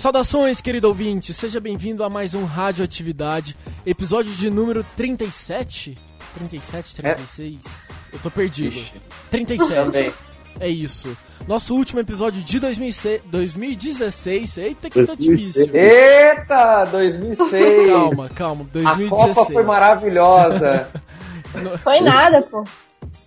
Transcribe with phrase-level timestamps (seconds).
[0.00, 3.54] Saudações, querido ouvinte, seja bem-vindo a mais um Radioatividade,
[3.84, 5.94] episódio de número 37?
[6.38, 7.54] 37, 36?
[7.54, 8.14] É.
[8.14, 8.78] Eu tô perdido.
[8.78, 8.94] Ixi.
[9.30, 9.74] 37.
[9.74, 10.12] Também.
[10.58, 11.14] É isso.
[11.46, 14.56] Nosso último episódio de 2006, 2016.
[14.56, 15.68] Eita, que tá difícil.
[15.74, 17.86] Eita, 2006.
[17.90, 18.66] Calma, calma.
[18.72, 19.30] 2016.
[19.30, 20.88] A Copa foi maravilhosa.
[21.84, 22.64] foi nada, pô.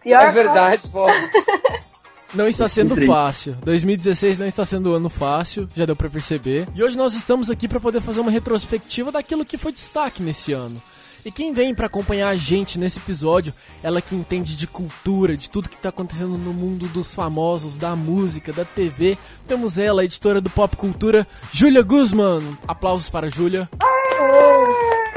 [0.01, 1.05] Pior é verdade, pô.
[2.33, 3.55] Não está sendo fácil.
[3.63, 6.67] 2016 não está sendo um ano fácil, já deu para perceber.
[6.73, 10.51] E hoje nós estamos aqui para poder fazer uma retrospectiva daquilo que foi destaque nesse
[10.51, 10.81] ano.
[11.25, 15.49] E quem vem para acompanhar a gente nesse episódio, ela que entende de cultura, de
[15.49, 19.17] tudo que tá acontecendo no mundo dos famosos, da música, da TV.
[19.47, 22.57] Temos ela, editora do Pop Cultura, Júlia Guzman.
[22.67, 23.70] Aplausos para Júlia.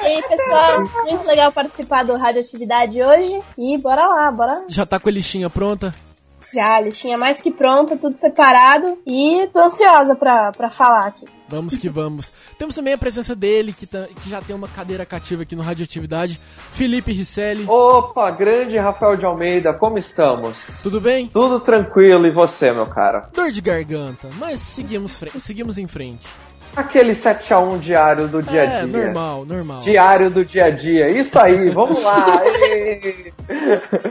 [0.01, 3.41] E aí, pessoal, muito legal participar do Radioatividade hoje.
[3.59, 4.65] E bora lá, bora.
[4.69, 5.93] Já tá com a lixinha pronta?
[6.57, 8.97] Já, a listinha mais que pronta, tudo separado.
[9.07, 11.27] E tô ansiosa pra, pra falar aqui.
[11.47, 12.33] Vamos que vamos.
[12.59, 15.61] Temos também a presença dele, que, tá, que já tem uma cadeira cativa aqui no
[15.63, 16.41] Radioatividade,
[16.73, 17.67] Felipe Risselli.
[17.69, 20.81] Opa, grande Rafael de Almeida, como estamos?
[20.83, 21.29] Tudo bem?
[21.29, 23.29] Tudo tranquilo, e você, meu cara?
[23.35, 26.27] Dor de garganta, mas seguimos, seguimos em frente.
[26.75, 29.01] Aquele 7x1 diário do dia a é, dia.
[29.01, 29.81] É, normal, normal.
[29.83, 31.07] Diário do dia a dia.
[31.11, 32.41] Isso aí, vamos lá.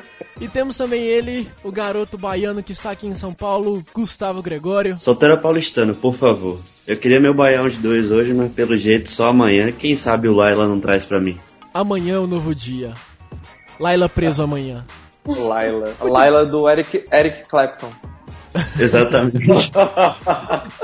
[0.40, 4.98] E temos também ele, o garoto baiano que está aqui em São Paulo, Gustavo Gregório.
[4.98, 6.60] Solteiro paulistano, por favor.
[6.86, 9.72] Eu queria meu baião de dois hoje, mas pelo jeito só amanhã.
[9.72, 11.38] Quem sabe o Laila não traz para mim.
[11.74, 12.94] Amanhã é o novo dia.
[13.80, 14.86] Laila preso amanhã.
[15.26, 15.94] Laila.
[16.02, 17.92] Laila do Eric, Eric Clapton.
[18.80, 19.38] Exatamente.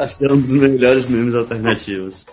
[0.01, 2.25] Esse é um dos melhores memes alternativos.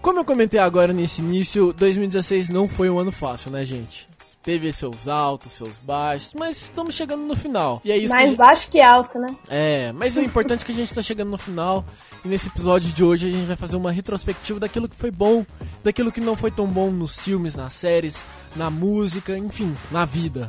[0.00, 4.06] Como eu comentei agora nesse início, 2016 não foi um ano fácil, né, gente?
[4.50, 7.80] Teve seus altos, seus baixos, mas estamos chegando no final.
[7.84, 8.36] E é isso Mais gente...
[8.36, 9.32] baixo que alto, né?
[9.48, 11.84] É, mas o importante é que a gente está chegando no final.
[12.24, 15.46] E nesse episódio de hoje a gente vai fazer uma retrospectiva daquilo que foi bom,
[15.84, 18.24] daquilo que não foi tão bom nos filmes, nas séries,
[18.56, 20.48] na música, enfim, na vida.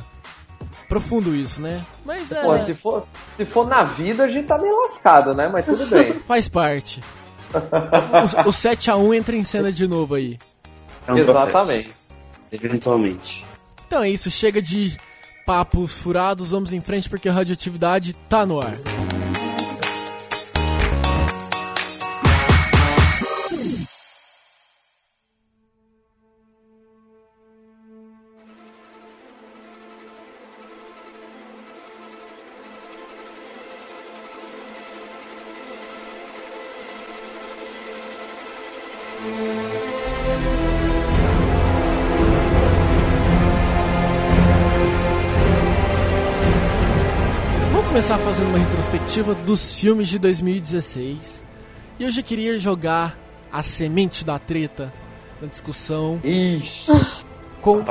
[0.88, 1.86] Profundo isso, né?
[2.04, 2.42] Mas é.
[2.42, 3.04] Pô, se for,
[3.36, 5.48] se for na vida, a gente tá meio lascado, né?
[5.48, 6.12] Mas tudo bem.
[6.26, 7.00] Faz parte.
[7.54, 10.36] o, o 7x1 entra em cena de novo aí.
[11.06, 11.84] É um Exatamente.
[11.84, 12.66] Processo.
[12.66, 13.51] Eventualmente.
[13.92, 14.96] Então é isso, chega de
[15.44, 18.72] papos furados, vamos em frente porque a radioatividade tá no ar.
[48.12, 51.42] Começar fazendo uma retrospectiva dos filmes de 2016.
[51.98, 53.16] E hoje eu queria jogar
[53.50, 54.92] a semente da treta
[55.40, 56.20] na discussão.
[56.22, 56.92] Ixi.
[57.62, 57.82] Com...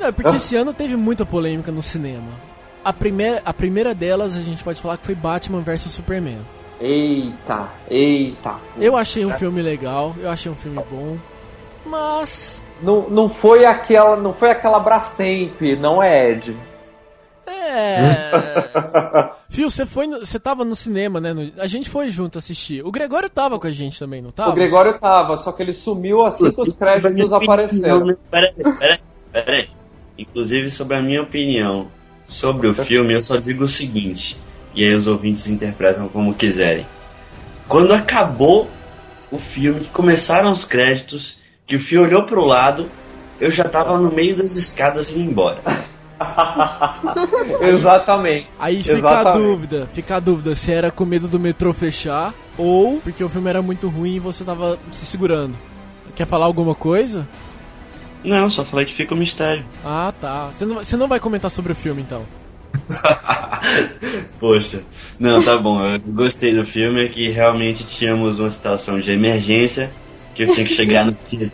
[0.00, 2.28] É, porque esse ano teve muita polêmica no cinema.
[2.84, 6.38] A primeira, a primeira delas a gente pode falar que foi Batman vs Superman.
[6.80, 8.56] Eita, eita.
[8.78, 11.16] Eu achei um filme legal, eu achei um filme bom,
[11.84, 16.54] mas não, não foi aquela, não foi aquela Brastemp, não é Ed.
[17.46, 18.00] É.
[19.50, 21.52] Fio, você foi, você tava no cinema, né?
[21.58, 22.84] A gente foi junto assistir.
[22.84, 24.50] O Gregório tava com a gente também, não tava?
[24.50, 28.16] O Gregório tava, só que ele sumiu assim que os créditos apareceram.
[28.30, 29.00] Peraí, peraí,
[29.32, 29.68] peraí.
[30.16, 31.88] Inclusive sobre a minha opinião
[32.26, 34.36] sobre o filme, eu só digo o seguinte,
[34.74, 36.86] e aí os ouvintes interpretam como quiserem.
[37.68, 38.68] Quando acabou
[39.30, 42.90] o filme, que começaram os créditos, que o Fio olhou pro lado,
[43.40, 45.60] eu já tava no meio das escadas indo embora.
[47.60, 48.46] Exatamente.
[48.58, 49.28] Aí fica Exatamente.
[49.28, 53.28] a dúvida, fica a dúvida se era com medo do metrô fechar ou porque o
[53.28, 55.54] filme era muito ruim e você tava se segurando.
[56.14, 57.26] Quer falar alguma coisa?
[58.22, 59.64] Não, só falei que fica o um mistério.
[59.84, 60.48] Ah, tá.
[60.48, 62.22] Você não, você não vai comentar sobre o filme então?
[64.40, 64.82] Poxa,
[65.18, 65.84] não, tá bom.
[65.84, 69.90] Eu gostei do filme, é que realmente tínhamos uma situação de emergência
[70.34, 71.50] que eu tinha que chegar no em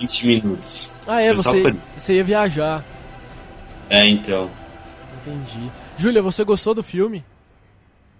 [0.00, 0.92] 20 minutos.
[1.06, 2.84] Ah, é, você, você ia viajar.
[3.88, 4.50] É, então.
[5.22, 5.70] Entendi.
[5.96, 7.24] Júlia, você gostou do filme?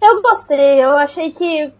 [0.00, 1.72] Eu gostei, eu achei que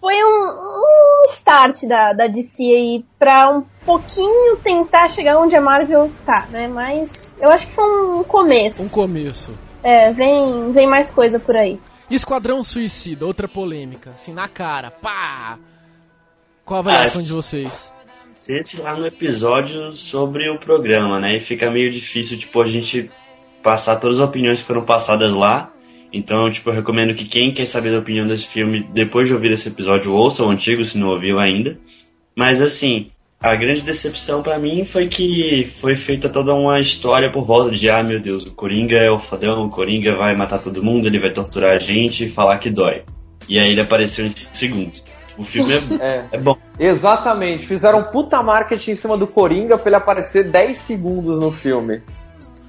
[0.00, 5.60] foi um, um start da, da DC aí pra um pouquinho tentar chegar onde a
[5.60, 6.66] Marvel tá, né?
[6.66, 8.84] Mas eu acho que foi um começo.
[8.84, 9.52] Um começo.
[9.82, 11.78] É, vem, vem mais coisa por aí.
[12.10, 14.10] Esquadrão Suicida, outra polêmica.
[14.14, 15.58] Assim, na cara, pá!
[16.64, 17.92] Qual a avaliação ah, de vocês?
[18.48, 21.36] Esse lá no episódio sobre o programa, né?
[21.36, 23.10] E fica meio difícil, tipo, a gente
[23.62, 25.72] passar todas as opiniões que foram passadas lá
[26.12, 29.52] Então, tipo, eu recomendo que quem quer saber da opinião desse filme, depois de ouvir
[29.52, 31.78] esse episódio, ouça o antigo, se não ouviu ainda.
[32.36, 33.08] Mas, assim,
[33.42, 37.90] a grande decepção para mim foi que foi feita toda uma história por volta de,
[37.90, 41.18] ah, meu Deus, o Coringa é o fodão, o Coringa vai matar todo mundo, ele
[41.18, 43.02] vai torturar a gente e falar que dói.
[43.48, 45.04] E aí ele apareceu em 5 segundos.
[45.36, 46.24] O filme é, é.
[46.32, 46.56] é, bom.
[46.78, 47.66] Exatamente.
[47.66, 52.00] Fizeram um puta marketing em cima do Coringa pra ele aparecer 10 segundos no filme.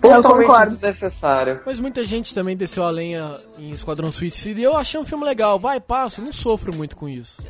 [0.03, 1.61] Totalmente desnecessário.
[1.65, 5.23] Mas muita gente também desceu a lenha em Esquadrão Suicida e eu achei um filme
[5.23, 5.57] legal.
[5.57, 7.41] Vai, passo, não sofro muito com isso.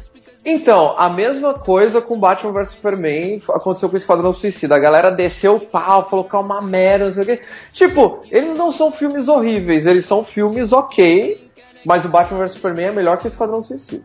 [0.45, 4.75] Então, a mesma coisa com Batman vs Superman aconteceu com o Esquadrão Suicida.
[4.75, 7.41] A galera desceu o pau, falou que é uma merda, não sei o quê.
[7.71, 11.49] Tipo, eles não são filmes horríveis, eles são filmes ok,
[11.85, 14.03] mas o Batman vs Superman é melhor que o Esquadrão Suicida.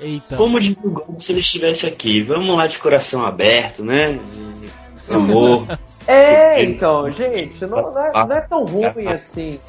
[0.00, 0.36] Eita.
[0.36, 2.22] Como divulgar se ele estivesse aqui?
[2.22, 4.12] Vamos lá de coração aberto, né?
[4.12, 4.70] De
[5.12, 5.66] amor.
[6.08, 9.60] É, então, gente, não, não, é, não é tão ruim assim.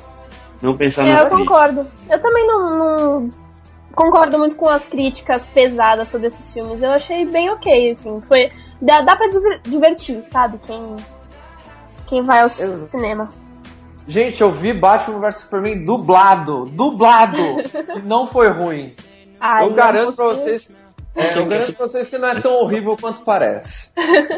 [0.61, 1.85] Não pensar é, eu concordo.
[2.09, 3.29] Eu também não, não,
[3.93, 6.81] concordo muito com as críticas pesadas sobre esses filmes.
[6.81, 8.21] Eu achei bem ok, assim.
[8.21, 8.51] Foi,
[8.81, 9.27] dá, dá pra
[9.63, 10.57] divertir, sabe?
[10.65, 10.95] Quem,
[12.07, 12.87] quem vai ao Exato.
[12.89, 13.29] cinema.
[14.07, 16.65] Gente, eu vi Batman vs Superman dublado.
[16.67, 17.37] Dublado!
[18.05, 18.93] não foi ruim.
[19.39, 20.69] Ai, eu garanto pra vocês.
[21.15, 23.89] É, eu garanto pra vocês que não é tão horrível quanto parece.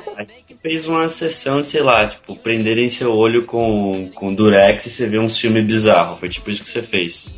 [0.62, 5.07] Fez uma sessão de, sei lá, tipo, prenderem seu olho com, com Durex e você
[5.07, 6.18] vê um filme bizarro.
[6.18, 7.35] Foi tipo isso que você fez.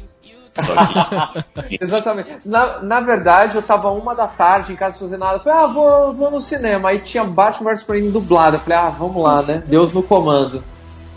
[1.81, 2.29] Exatamente.
[2.45, 5.39] Na, na verdade, eu tava uma da tarde em casa fazendo nada.
[5.39, 6.89] Falei, ah, vou, vou no cinema.
[6.89, 8.57] Aí tinha Batman vs Superman dublado.
[8.57, 9.63] Eu falei, ah, vamos lá, né?
[9.65, 10.63] Deus no comando.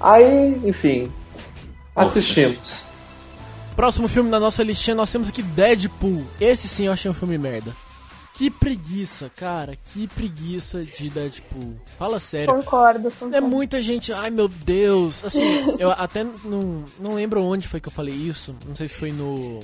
[0.01, 1.13] Aí, enfim,
[1.95, 2.85] assistimos.
[3.75, 6.25] Próximo filme na nossa listinha nós temos aqui Deadpool.
[6.41, 7.73] Esse sim eu achei um filme merda.
[8.37, 9.79] Que preguiça, cara.
[9.93, 11.81] Que preguiça de Deadpool.
[11.99, 12.55] Fala sério.
[12.55, 13.35] Concordo, concordo.
[13.35, 14.13] É muita gente.
[14.13, 15.25] Ai meu Deus.
[15.25, 15.43] Assim,
[15.81, 18.55] eu até não, não lembro onde foi que eu falei isso.
[18.67, 19.61] Não sei se foi no.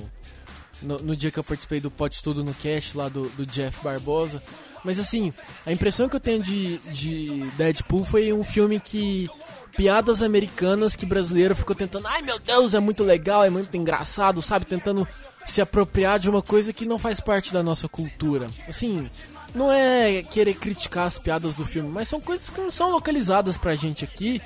[0.81, 3.81] No, no dia que eu participei do Pote Tudo no Cast lá do, do Jeff
[3.81, 4.43] Barbosa.
[4.83, 5.31] Mas assim,
[5.65, 9.29] a impressão que eu tenho de, de Deadpool foi um filme que
[9.77, 14.41] piadas americanas que brasileiro ficou tentando, ai meu Deus, é muito legal, é muito engraçado,
[14.41, 14.65] sabe?
[14.65, 15.07] Tentando
[15.45, 18.47] se apropriar de uma coisa que não faz parte da nossa cultura.
[18.67, 19.09] Assim,
[19.53, 23.57] não é querer criticar as piadas do filme, mas são coisas que não são localizadas
[23.57, 24.41] pra gente aqui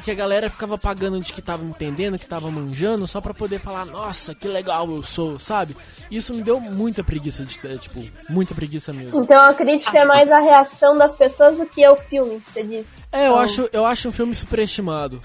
[0.00, 3.58] que a galera ficava pagando de que tava entendendo, que tava manjando, só pra poder
[3.58, 5.76] falar, nossa, que legal eu sou, sabe?
[6.10, 9.20] Isso me deu muita preguiça de tipo, muita preguiça mesmo.
[9.20, 12.62] Então a crítica é mais a reação das pessoas do que é o filme, você
[12.62, 13.04] disse.
[13.12, 13.38] É, eu, então...
[13.38, 15.20] acho, eu acho um filme superestimado.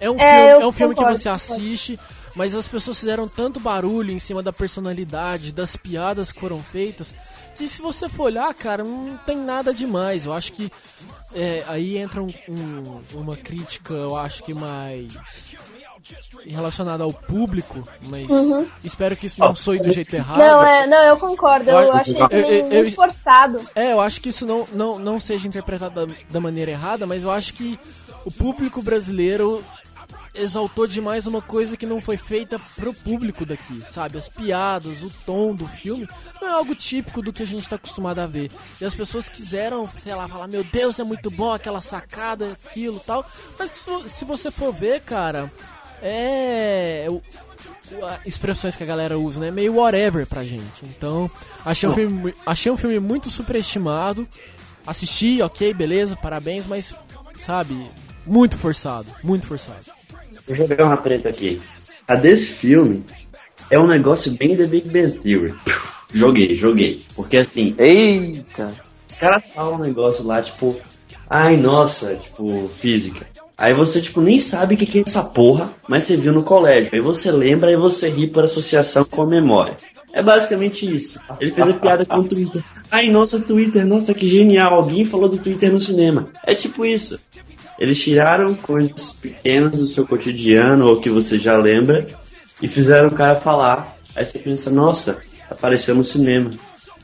[0.00, 1.98] É um é, filme, é um filme que você assiste,
[2.34, 7.14] mas as pessoas fizeram tanto barulho em cima da personalidade, das piadas que foram feitas,
[7.54, 10.26] que se você for olhar, cara, não tem nada demais.
[10.26, 10.70] Eu acho que
[11.34, 15.12] é, aí entra um, um, uma crítica, eu acho que mais
[16.46, 18.66] relacionada ao público, mas uhum.
[18.82, 20.38] espero que isso não soe do jeito errado.
[20.38, 23.60] Não, é, não eu concordo, eu, eu achei eu, eu, forçado.
[23.74, 27.22] É, eu acho que isso não, não, não seja interpretado da, da maneira errada, mas
[27.22, 27.78] eu acho que
[28.24, 29.64] o público brasileiro
[30.34, 34.18] exaltou demais uma coisa que não foi feita pro público daqui, sabe?
[34.18, 36.08] As piadas, o tom do filme
[36.40, 38.50] não é algo típico do que a gente tá acostumado a ver.
[38.80, 43.00] E as pessoas quiseram, sei lá, falar, meu Deus, é muito bom aquela sacada, aquilo
[43.00, 43.28] tal.
[43.58, 43.70] Mas
[44.06, 45.52] se você for ver, cara,
[46.02, 47.06] é.
[48.24, 49.50] Expressões que a galera usa, né?
[49.50, 50.84] Meio whatever pra gente.
[50.84, 51.30] Então,
[51.64, 54.26] achei um filme, achei um filme muito superestimado.
[54.86, 56.94] Assisti, ok, beleza, parabéns, mas,
[57.38, 57.90] sabe,
[58.26, 59.93] muito forçado, muito forçado.
[60.46, 61.60] Vou jogar uma treta aqui.
[62.06, 63.04] A desse filme
[63.70, 65.54] é um negócio bem The Big Bang Theory.
[66.12, 67.02] joguei, joguei.
[67.14, 67.74] Porque assim.
[67.78, 68.72] Eita!
[69.08, 70.78] Os caras falam um negócio lá, tipo.
[71.28, 73.26] Ai, nossa, tipo, física.
[73.56, 76.90] Aí você, tipo, nem sabe o que é essa porra, mas você viu no colégio.
[76.92, 79.76] Aí você lembra e você ri por associação com a memória.
[80.12, 81.18] É basicamente isso.
[81.40, 82.62] Ele fez a piada com o Twitter.
[82.90, 84.74] Ai, nossa, Twitter, nossa, que genial.
[84.74, 86.28] Alguém falou do Twitter no cinema.
[86.46, 87.18] É tipo isso.
[87.78, 92.06] Eles tiraram coisas pequenas do seu cotidiano ou que você já lembra
[92.62, 93.96] e fizeram o cara falar.
[94.14, 96.50] Aí você pensa, nossa, apareceu no cinema.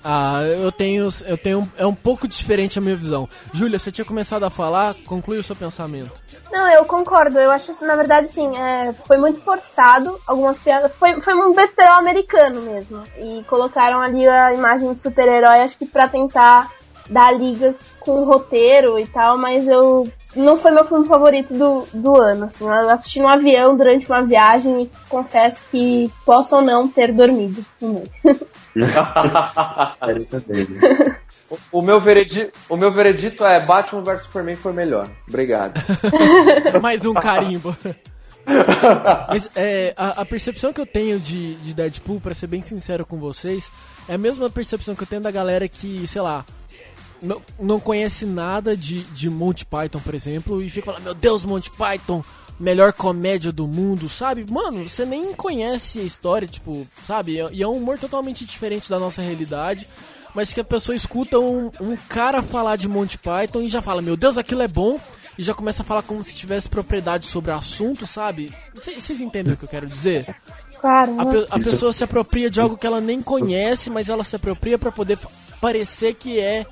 [0.03, 3.29] Ah, eu tenho, eu tenho, é um pouco diferente a minha visão.
[3.53, 6.13] Júlia, você tinha começado a falar, conclui o seu pensamento.
[6.51, 7.39] Não, eu concordo.
[7.39, 10.19] Eu acho, na verdade, sim, é, foi muito forçado.
[10.27, 13.03] Algumas piadas, foi, foi um besterol americano mesmo.
[13.19, 16.71] E colocaram ali a imagem de super-herói, acho que pra tentar
[17.11, 21.87] dar liga com o roteiro e tal, mas eu não foi meu filme favorito do,
[21.93, 22.47] do ano.
[22.47, 27.13] Assim, eu assisti no avião durante uma viagem e confesso que posso ou não ter
[27.13, 28.03] dormido no
[31.73, 35.09] o, meu veredito, o meu veredito é Batman vs Superman foi melhor.
[35.29, 35.81] Obrigado.
[36.81, 37.77] Mais um carimbo.
[39.29, 43.05] Mas é, a, a percepção que eu tenho de, de Deadpool, pra ser bem sincero
[43.05, 43.71] com vocês,
[44.09, 46.45] é a mesma percepção que eu tenho da galera que, sei lá,
[47.23, 51.45] não, não conhece nada de, de Monty Python, por exemplo, e fica falando, meu Deus,
[51.45, 52.23] Monty Python,
[52.59, 54.45] melhor comédia do mundo, sabe?
[54.51, 57.39] Mano, você nem conhece a história, tipo, sabe?
[57.53, 59.89] E é um humor totalmente diferente da nossa realidade.
[60.33, 64.01] Mas que a pessoa escuta um, um cara falar de Monty Python e já fala,
[64.01, 64.97] meu Deus, aquilo é bom,
[65.37, 68.55] e já começa a falar como se tivesse propriedade sobre o assunto, sabe?
[68.73, 70.33] Vocês entendem o que eu quero dizer?
[70.81, 71.21] Claro.
[71.21, 71.33] A, né?
[71.33, 74.79] pe- a pessoa se apropria de algo que ela nem conhece, mas ela se apropria
[74.79, 75.19] pra poder
[75.61, 76.65] parecer que é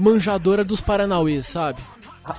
[0.00, 1.78] manjadora dos Paranauês, sabe?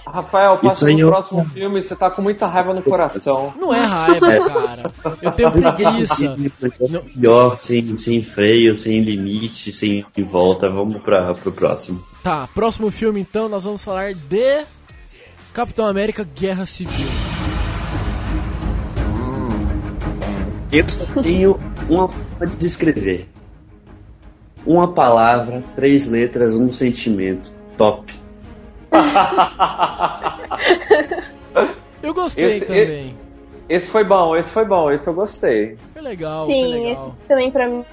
[0.08, 3.54] Rafael, passa aí no eu- próximo filme, você tá com muita raiva no coração.
[3.60, 4.84] Não é raiva, cara.
[5.22, 6.38] Eu tenho preguiça.
[6.90, 10.70] Não- Melhor, sem, sem freio, sem limite, sem volta.
[10.70, 12.02] Vamos pra, pro próximo.
[12.24, 14.64] Tá, próximo filme então, nós vamos falar de
[15.54, 17.08] Capitão América Guerra Civil.
[20.72, 23.28] Eu só tenho uma forma de descrever.
[24.66, 27.52] Uma palavra, três letras, um sentimento.
[27.78, 28.12] Top.
[32.04, 33.16] Eu gostei Esse- também.
[33.70, 35.78] Esse foi bom, esse foi bom, esse eu gostei.
[35.94, 36.92] Foi legal, foi Sim, legal.
[36.92, 37.86] esse também pra mim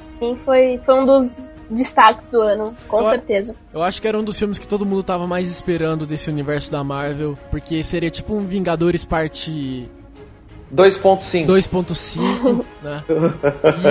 [0.44, 3.54] foi, foi um dos destaques do ano, com Eu- certeza.
[3.72, 6.72] Eu acho que era um dos filmes que todo mundo tava mais esperando desse universo
[6.72, 9.88] da Marvel, porque seria tipo um Vingadores parte
[10.74, 11.46] 2.5.
[11.46, 13.04] 2.5, né?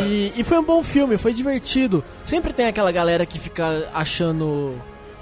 [0.04, 2.04] E, e foi um bom filme, foi divertido.
[2.24, 4.76] Sempre tem aquela galera que fica achando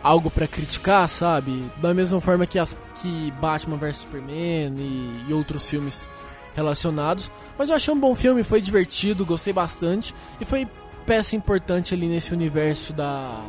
[0.03, 1.63] algo pra criticar, sabe?
[1.77, 6.07] Da mesma forma que, as, que Batman vs Superman e, e outros filmes
[6.55, 7.31] relacionados.
[7.57, 10.13] Mas eu achei um bom filme, foi divertido, gostei bastante.
[10.39, 10.67] E foi
[11.05, 13.41] peça importante ali nesse universo da.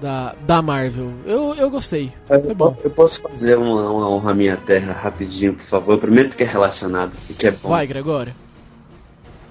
[0.00, 1.12] Da, da Marvel.
[1.26, 2.10] Eu, eu gostei.
[2.26, 2.72] Foi Eu, bom.
[2.72, 5.98] po- eu posso fazer uma, uma honra à minha terra rapidinho, por favor?
[5.98, 7.68] Prometo que é relacionado e que é bom.
[7.68, 8.32] Vai, Gregório.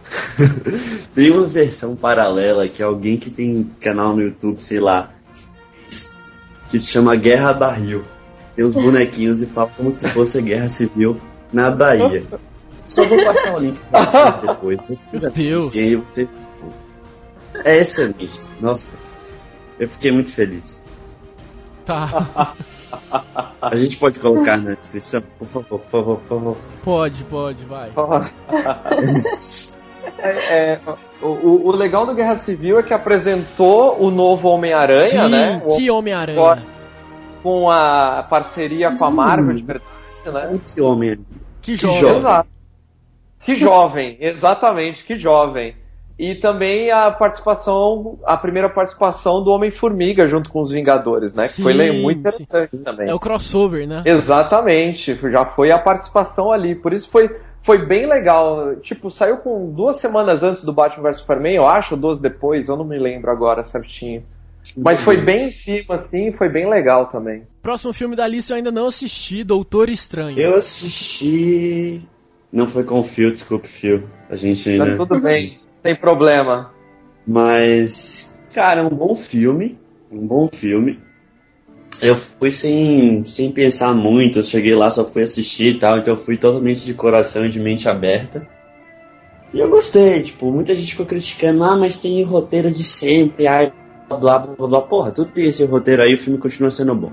[1.14, 5.12] Tem uma versão paralela que é alguém que tem canal no YouTube, sei lá,
[6.70, 8.04] que se chama Guerra Barril.
[8.56, 11.20] Tem os bonequinhos e fala como se fosse a Guerra Civil
[11.54, 12.24] na Bahia.
[12.84, 14.78] Só vou passar o link pra depois.
[15.12, 16.30] Vocês Meu Deus.
[17.64, 18.50] É excelente.
[18.60, 18.88] Nossa,
[19.80, 20.84] eu fiquei muito feliz.
[21.86, 22.54] Tá.
[23.62, 25.22] A gente pode colocar na descrição?
[25.40, 26.58] Por favor, por favor, por favor.
[26.84, 27.92] Pode, pode, vai.
[30.18, 30.80] É, é,
[31.22, 35.62] o, o- legal do Guerra Civil é que apresentou o novo Homem-Aranha, né?
[35.66, 36.64] O- que Homem-Aranha.
[37.42, 40.60] Com a parceria com a Marvel de verdade, né?
[40.74, 41.20] Que homem.
[41.62, 42.00] Que Que jovem.
[42.02, 42.18] jovem.
[42.20, 42.50] Exato.
[43.42, 45.76] Que jovem, exatamente, que jovem.
[46.20, 51.48] E também a participação, a primeira participação do Homem-Formiga junto com os Vingadores, né?
[51.48, 52.44] Sim, que foi muito sim.
[52.44, 53.10] interessante também.
[53.10, 54.04] É o crossover, né?
[54.06, 56.76] Exatamente, já foi a participação ali.
[56.76, 57.34] Por isso foi,
[57.64, 58.76] foi bem legal.
[58.82, 62.68] Tipo, saiu com duas semanas antes do Batman vs Superman, eu acho, ou duas depois,
[62.68, 64.22] eu não me lembro agora certinho.
[64.76, 67.44] Mas foi bem em cima, assim, foi bem legal também.
[67.62, 70.38] Próximo filme da lista eu ainda não assisti, Doutor Estranho.
[70.38, 72.02] Eu assisti.
[72.52, 74.04] Não foi com o Phil, desculpe, Phil.
[74.30, 74.98] A gente Tá ainda.
[74.98, 75.48] tudo bem,
[75.90, 76.72] sem problema.
[77.26, 79.78] Mas, cara, é um bom filme.
[80.12, 81.00] Um bom filme.
[82.02, 86.14] Eu fui sem, sem pensar muito, eu cheguei lá, só fui assistir e tal, então
[86.14, 88.48] eu fui totalmente de coração e de mente aberta.
[89.54, 93.74] E eu gostei, tipo, muita gente ficou criticando, ah, mas tem roteiro de sempre, ai,
[94.08, 94.82] blá blá blá blá.
[94.82, 97.12] Porra, tudo tem esse roteiro aí, o filme continua sendo bom.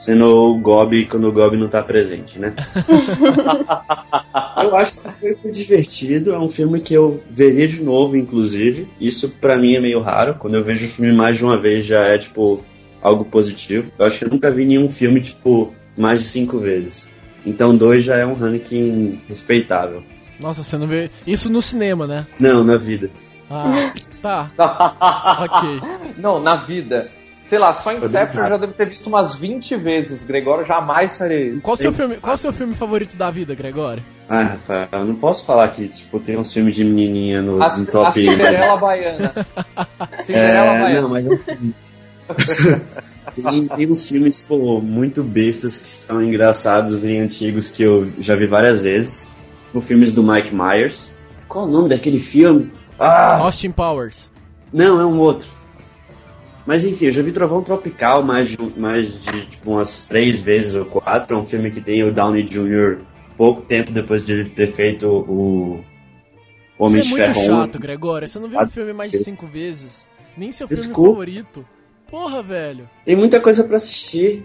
[0.00, 2.54] Sendo o Gob quando o Gob não tá presente, né?
[4.64, 8.88] eu acho que foi, foi divertido, é um filme que eu veria de novo, inclusive.
[8.98, 11.84] Isso pra mim é meio raro, quando eu vejo o filme mais de uma vez
[11.84, 12.64] já é, tipo,
[13.02, 13.92] algo positivo.
[13.98, 17.10] Eu acho que eu nunca vi nenhum filme, tipo, mais de cinco vezes.
[17.44, 20.02] Então dois já é um ranking respeitável.
[20.40, 21.10] Nossa, você não vê.
[21.26, 22.26] Isso no cinema, né?
[22.38, 23.10] Não, na vida.
[23.50, 23.92] Ah,
[24.22, 24.50] tá.
[25.44, 25.82] ok.
[26.16, 27.19] Não, na vida.
[27.50, 30.22] Sei lá, só Inception eu já devo ter visto umas 20 vezes.
[30.22, 31.60] Gregório jamais faria isso.
[31.62, 34.00] Qual o seu filme, qual o seu filme favorito da vida, Gregório?
[34.28, 37.76] Ah, Rafael, eu não posso falar que, tipo, tem um filme de menininha no, A,
[37.76, 38.20] no a top.
[38.20, 39.32] Cinderela Baiana.
[40.24, 41.00] Cinderela É, Baiana.
[41.00, 41.40] não, mas eu-
[43.34, 48.36] tem, tem uns filmes, pô, muito bestas que são engraçados e antigos que eu já
[48.36, 49.28] vi várias vezes.
[49.66, 51.12] Tipo, filmes do Mike Myers.
[51.48, 52.72] Qual o nome daquele filme?
[52.96, 53.38] Ah!
[53.38, 54.30] Austin Powers.
[54.72, 55.48] Não, é um outro.
[56.70, 60.76] Mas enfim, eu já vi Trovão Tropical mais de, mais de tipo, umas três vezes
[60.76, 61.34] ou quatro.
[61.34, 62.98] É um filme que tem o Downey Jr.
[63.36, 65.80] pouco tempo depois de ele ter feito o
[66.78, 67.44] Homem Você é de muito Ferro 1.
[67.46, 68.28] chato, Gregório.
[68.28, 70.06] Você não viu um filme mais de cinco vezes?
[70.36, 71.10] Nem seu filme Desculpa.
[71.10, 71.66] favorito.
[72.08, 72.88] Porra, velho.
[73.04, 74.44] Tem muita coisa pra assistir.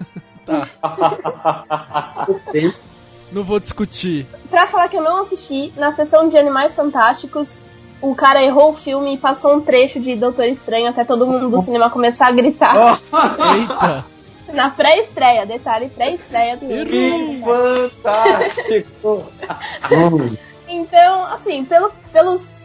[0.46, 0.66] Tá.
[3.30, 4.26] Não vou discutir.
[4.48, 7.66] Pra falar que eu não assisti, na sessão de Animais Fantásticos,
[8.00, 11.48] o cara errou o filme e passou um trecho de Doutor Estranho até todo mundo
[11.50, 13.00] do cinema começar a gritar.
[13.56, 14.04] Eita!
[14.52, 16.66] Na pré-estreia, detalhe, pré-estreia do.
[16.66, 19.26] Que fantástico!
[20.66, 22.56] Então, assim, pelo, pelos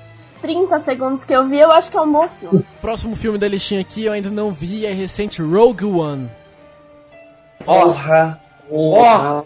[0.42, 2.66] 30 segundos que eu vi, eu acho que é um bom filme.
[2.82, 6.30] Próximo filme da listinha aqui eu ainda não vi, é recente Rogue One.
[7.66, 8.40] Porra!
[8.70, 9.46] Porra!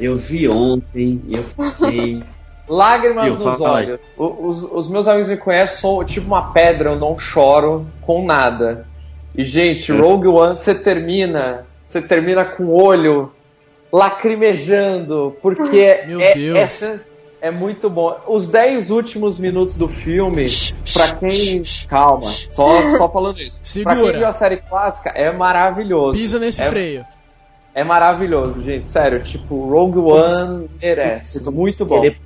[0.00, 2.22] Eu vi ontem e eu fiquei.
[2.68, 4.00] Lágrimas Viu, nos olhos.
[4.16, 8.86] Os, os meus amigos me conhecem, sou tipo uma pedra, eu não choro com nada.
[9.34, 9.94] E, gente, É.
[9.94, 11.66] Rogue One, você termina.
[11.86, 13.30] Você termina com o olho
[13.92, 16.56] lacrimejando, porque Meu é, Deus.
[16.58, 17.00] essa
[17.40, 18.16] é muito bom.
[18.26, 20.46] Os 10 últimos minutos do filme,
[20.92, 21.62] pra quem.
[21.88, 23.58] Calma, só, só falando isso.
[23.82, 24.18] Pra quem Segura.
[24.18, 26.14] viu a série clássica, é maravilhoso.
[26.18, 27.04] Pisa nesse é, freio.
[27.74, 28.86] É maravilhoso, gente.
[28.88, 31.42] Sério, tipo, Rogue One merece.
[31.50, 32.00] Muito bom.
[32.00, 32.18] querer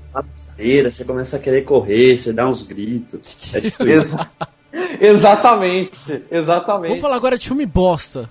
[0.93, 3.21] você começa a querer correr, você dá uns gritos.
[3.55, 4.15] É tipo isso.
[4.15, 4.29] Exa-
[5.01, 6.89] exatamente, exatamente.
[6.91, 8.29] Vamos falar agora de filme bosta.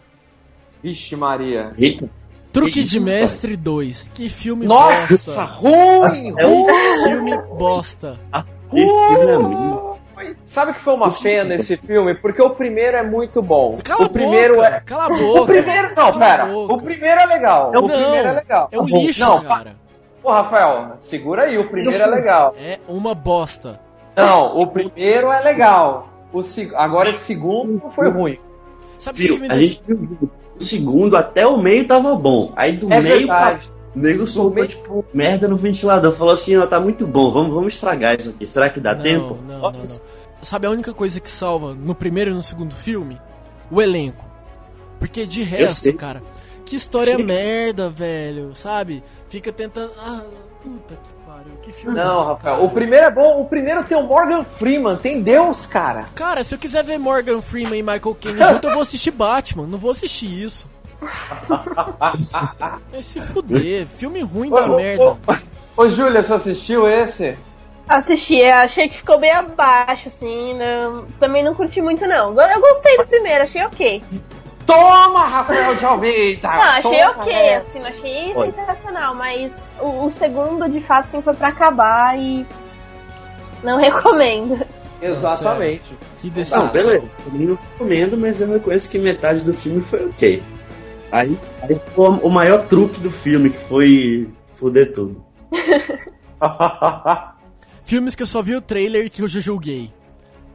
[0.83, 1.71] Vixe, Maria.
[1.77, 2.09] Eita,
[2.51, 4.09] Truque Que de Mestre 2.
[4.13, 5.43] Que filme Nossa, bosta.
[5.43, 7.03] ruim, É ruim.
[7.03, 8.19] Filme bosta.
[8.69, 9.87] que filme é ruim.
[10.45, 12.15] Sabe que foi uma pena esse filme?
[12.15, 13.77] Porque o primeiro é muito bom.
[13.83, 14.67] Cala o primeiro boca.
[14.67, 14.79] é.
[14.79, 15.41] Cala a boca.
[15.41, 15.91] O primeiro.
[15.95, 16.45] Não, pera.
[16.45, 17.71] O primeiro é legal.
[17.73, 18.67] É um- o primeiro não, é legal.
[18.71, 19.75] É um lixo, Não, cara.
[20.27, 21.57] Pô, Rafael, segura aí.
[21.57, 22.53] O primeiro é legal.
[22.59, 23.79] É uma bosta.
[24.13, 26.09] Não, o primeiro é legal.
[26.33, 28.37] O seg- Agora esse segundo foi ruim.
[28.99, 29.33] Sabe que Viu?
[29.35, 29.67] filme A desse...
[29.69, 30.29] gente viu
[30.59, 32.51] o segundo até o meio tava bom.
[32.57, 33.57] Aí do É meio pra
[33.95, 36.11] o nego soltou meio- tipo merda no ventilador.
[36.11, 38.45] Falou assim, ó, tá muito bom, vamos, vamos estragar isso aqui.
[38.45, 39.37] Será que dá não, tempo?
[39.47, 39.85] Não, não, não.
[40.41, 43.17] Sabe a única coisa que salva no primeiro e no segundo filme?
[43.71, 44.25] O elenco.
[44.99, 46.21] Porque de resto, cara,
[46.67, 47.23] que história Chega.
[47.23, 49.03] merda, velho, sabe?
[49.29, 49.91] Fica tentando.
[49.99, 50.21] Ah,
[50.61, 51.95] puta que pariu, que filme.
[51.97, 52.37] Não, Rafael.
[52.57, 52.63] cara.
[52.63, 53.41] O primeiro é bom.
[53.41, 54.97] O primeiro tem o Morgan Freeman.
[54.97, 56.05] Tem Deus, cara.
[56.13, 59.65] Cara, se eu quiser ver Morgan Freeman e Michael Caine junto, eu vou assistir Batman.
[59.65, 60.67] Não vou assistir isso.
[62.91, 63.85] Vai se fuder.
[63.97, 65.03] Filme ruim da Ô, ô, merda.
[65.03, 65.17] Ô,
[65.77, 67.37] ô, Júlia, você assistiu esse?
[67.87, 70.53] Assisti, achei que ficou bem abaixo, assim.
[70.57, 72.29] não- também não curti muito, não.
[72.37, 74.03] Eu gostei do primeiro, achei ok.
[74.67, 76.49] Toma, Rafael de Almeida!
[76.49, 77.67] Não, achei Toma ok, essa.
[77.67, 78.51] assim, não achei Olha.
[78.53, 82.45] sensacional, mas o, o segundo, de fato, sim, foi pra acabar e.
[83.63, 84.59] Não recomendo.
[85.01, 85.97] Exatamente.
[86.21, 86.65] Que decepção.
[86.65, 87.09] Não, beleza.
[87.25, 90.43] Eu não recomendo, mas eu reconheço que metade do filme foi ok.
[91.11, 95.23] Aí, aí foi o maior truque do filme, que foi foder tudo.
[97.85, 99.93] Filmes que eu só vi o trailer e que eu já julguei.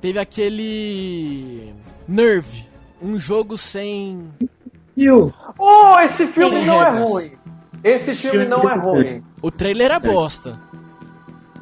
[0.02, 1.72] Teve aquele.
[2.06, 2.71] Nerve.
[3.02, 4.20] Um jogo sem.
[4.96, 5.32] Viu?
[5.58, 6.94] oh, esse filme Sem não regras.
[7.08, 7.32] é ruim.
[7.82, 9.22] Esse filme não é ruim.
[9.42, 10.58] O trailer era bosta.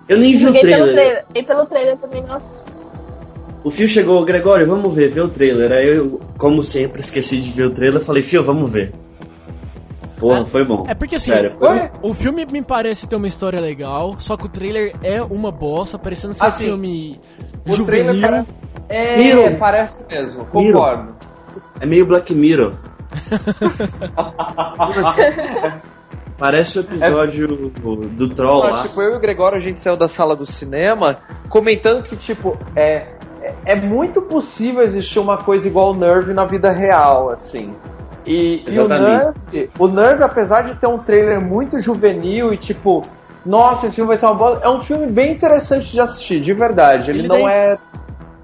[0.09, 0.95] Eu nem vi o Joguei pelo trailer.
[0.95, 1.25] trailer.
[1.35, 2.71] E pelo trailer também não assisti.
[3.63, 5.71] O Fio chegou, Gregório, vamos ver, ver o trailer.
[5.73, 8.01] Aí eu, como sempre, esqueci de ver o trailer.
[8.03, 8.93] Falei, Fio, vamos ver.
[10.19, 10.85] Porra, É- foi bom.
[10.89, 11.91] É porque assim, Sério, foi Oi?
[12.03, 15.99] o filme me parece ter uma história legal, só que o trailer é uma bosta,
[15.99, 17.19] parecendo ser Assim, filme
[17.67, 18.19] O juvenil.
[18.21, 18.45] trailer.
[18.91, 19.57] É, Miro.
[19.57, 20.73] parece mesmo, Miro.
[20.73, 21.15] concordo.
[21.81, 22.73] É meio Black Mirror.
[26.39, 28.83] Parece o episódio do, do Troll Não, lá.
[28.83, 31.19] tipo, eu e o Gregório, a gente saiu da sala do cinema
[31.51, 33.09] comentando que, tipo, é,
[33.43, 37.75] é, é muito possível existir uma coisa igual o Nerve na vida real, assim.
[38.27, 38.89] E, e o.
[38.89, 43.03] Nerve, o Nerve, apesar de ter um trailer muito juvenil e, tipo,
[43.45, 46.55] nossa, esse filme vai ser uma bosta, é um filme bem interessante de assistir, de
[46.55, 47.11] verdade.
[47.11, 47.79] Ele, Ele não tem- é.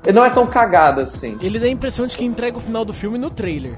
[0.06, 1.36] Ele não é tão cagado assim.
[1.42, 3.76] Ele dá a impressão de que entrega o final do filme no trailer.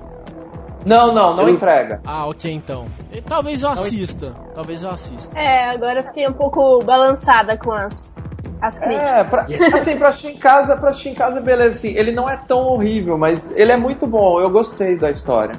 [0.84, 2.00] Não, não, não Eu- entrega.
[2.04, 2.86] Ah, ok então.
[3.12, 4.32] E talvez eu assista.
[4.54, 5.36] Talvez eu assista.
[5.38, 8.16] É, agora eu fiquei um pouco balançada com as,
[8.60, 9.08] as críticas.
[9.08, 9.42] É, pra,
[9.80, 12.60] assim, pra assistir em casa, pra assistir em casa, beleza, assim, ele não é tão
[12.60, 15.54] horrível, mas ele é muito bom, eu gostei da história.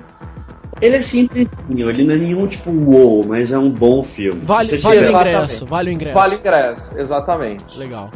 [0.82, 4.39] Ele é simplesinho, ele não é nenhum tipo wow, mas é um bom filme.
[4.43, 6.15] Vale, vale o ingresso, vale o ingresso.
[6.15, 7.77] Vale ingresso, exatamente.
[7.77, 8.10] Legal.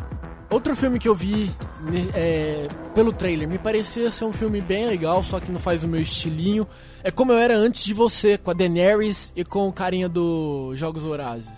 [0.53, 1.49] Outro filme que eu vi
[1.89, 5.83] ne- é, pelo trailer, me parecia ser um filme bem legal, só que não faz
[5.83, 6.67] o meu estilinho.
[7.03, 10.71] É como eu era antes de você, com a Daenerys e com o carinha do
[10.75, 11.51] Jogos Vorazes.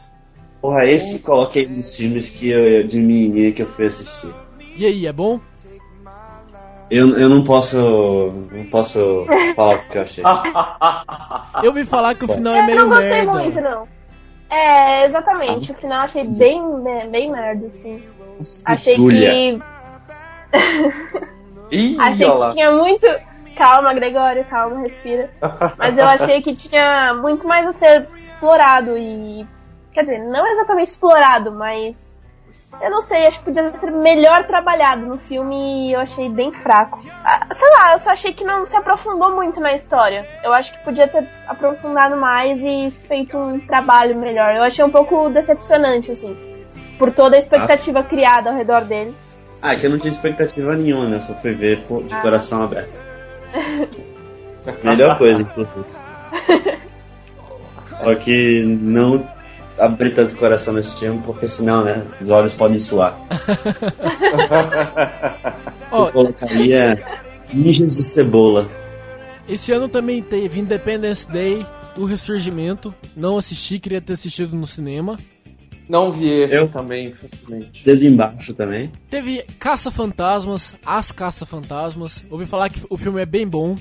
[0.62, 4.34] Porra, esse coloquei nos filmes que eu, de menininha que eu fui assistir.
[4.78, 5.40] E aí, é bom?
[6.90, 7.78] Eu, eu não posso.
[8.52, 10.24] Não posso falar o que eu achei.
[11.64, 13.32] Eu vi falar que o final é eu meio não gostei merda.
[13.32, 13.88] muito, não.
[14.50, 15.72] É, exatamente.
[15.72, 16.62] O final eu achei bem,
[17.10, 18.04] bem merda, assim.
[18.66, 19.32] Achei Júlia.
[19.32, 19.60] que.
[21.72, 23.06] Ih, Achei que tinha muito.
[23.56, 25.30] Calma, Gregório, calma, respira.
[25.78, 29.48] Mas eu achei que tinha muito mais a ser explorado e
[29.96, 32.18] Quer dizer, não exatamente explorado, mas.
[32.82, 36.52] Eu não sei, acho que podia ser melhor trabalhado no filme e eu achei bem
[36.52, 37.00] fraco.
[37.24, 40.28] Ah, sei lá, eu só achei que não se aprofundou muito na história.
[40.44, 44.54] Eu acho que podia ter aprofundado mais e feito um trabalho melhor.
[44.54, 46.36] Eu achei um pouco decepcionante, assim,
[46.98, 48.04] por toda a expectativa ah.
[48.04, 49.14] criada ao redor dele.
[49.62, 51.20] Ah, que eu não tinha expectativa nenhuma, né?
[51.20, 52.22] Só fui ver de ah.
[52.22, 53.00] coração aberto.
[54.84, 55.86] Melhor coisa, inclusive.
[58.00, 59.28] Só que não
[59.80, 63.18] abrir tanto o coração nesse filme, porque senão, né, os olhos podem suar.
[65.92, 66.98] Eu colocaria
[67.54, 68.68] Ninjas de Cebola.
[69.48, 71.66] Esse ano também teve Independence Day,
[71.98, 72.94] O Ressurgimento.
[73.16, 75.18] Não assisti, queria ter assistido no cinema.
[75.88, 76.68] Não vi esse Eu?
[76.68, 77.84] também, infelizmente.
[77.84, 78.92] Teve embaixo também.
[79.10, 82.26] Teve Caça-Fantasmas, As Caça-Fantasmas.
[82.30, 83.76] Ouvi falar que o filme é bem bom.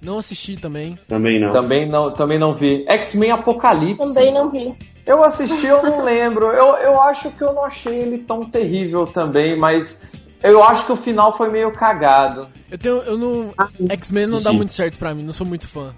[0.00, 0.96] Não assisti também.
[1.08, 1.50] Também não.
[1.50, 2.84] Também não, também não vi.
[2.88, 3.96] X-Men Apocalipse.
[3.96, 4.72] Também não vi.
[5.04, 6.46] Eu assisti, eu não lembro.
[6.46, 10.00] Eu, eu acho que eu não achei ele tão terrível também, mas
[10.42, 12.46] eu acho que o final foi meio cagado.
[12.70, 12.96] Eu tenho.
[12.98, 13.52] Eu não.
[13.58, 15.92] Ah, X-Men não dá muito certo pra mim, não sou muito fã.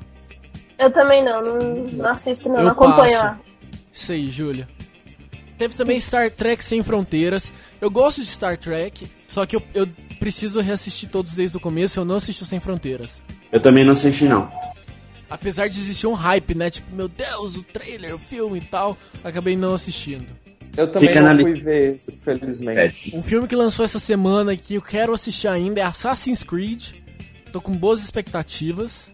[0.79, 3.39] Eu também não, não, não assisto não, eu não acompanho lá.
[3.93, 4.67] Isso aí, Júlia.
[5.61, 7.53] Teve também Star Trek Sem Fronteiras.
[7.83, 9.87] Eu gosto de Star Trek, só que eu, eu
[10.19, 12.01] preciso reassistir todos desde o começo.
[12.01, 13.21] Eu não assisti Sem Fronteiras.
[13.53, 14.51] Eu também não assisti, não.
[15.29, 16.71] Apesar de existir um hype, né?
[16.71, 18.97] Tipo, meu Deus, o trailer, o filme e tal.
[19.23, 20.29] Acabei não assistindo.
[20.79, 23.15] Eu também Fica não fui ver, infelizmente.
[23.15, 26.93] Um filme que lançou essa semana que eu quero assistir ainda é Assassin's Creed.
[27.53, 29.13] Tô com boas expectativas.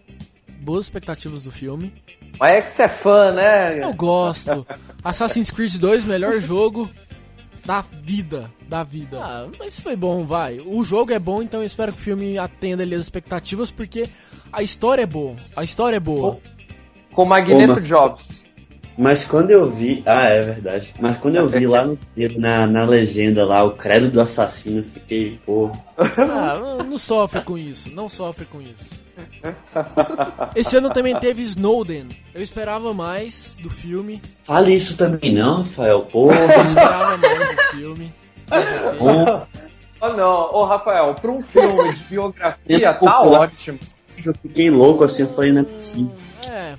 [0.61, 1.91] Boas expectativas do filme.
[2.39, 3.69] Mas é que você é fã, né?
[3.81, 4.65] Eu gosto.
[5.03, 6.89] Assassin's Creed 2, melhor jogo
[7.65, 8.51] da vida.
[8.67, 9.19] Da vida.
[9.21, 10.59] Ah, mas foi bom, vai.
[10.65, 14.07] O jogo é bom, então eu espero que o filme atenda ali as expectativas, porque
[14.51, 15.35] a história é boa.
[15.55, 16.39] A história é boa.
[17.13, 17.81] Com, Magneto Uma.
[17.81, 18.43] Jobs.
[18.97, 20.01] Mas quando eu vi.
[20.05, 20.93] Ah, é verdade.
[20.99, 21.97] Mas quando eu vi lá no
[22.37, 25.71] na, na legenda lá, o credo do assassino, eu fiquei, pô.
[25.97, 27.89] Ah, não sofre com isso.
[27.93, 29.06] Não sofre com isso.
[30.55, 32.07] Esse ano também teve Snowden.
[32.33, 34.21] Eu esperava mais do filme.
[34.43, 36.01] Fale isso também não, Rafael.
[36.01, 36.35] Porra.
[36.35, 38.13] Eu esperava mais do filme.
[39.99, 43.79] Oh, não, ô Rafael, pra um filme de biografia tá ótimo.
[44.23, 46.11] Eu fiquei louco assim, eu falei, não é possível.
[46.49, 46.73] É.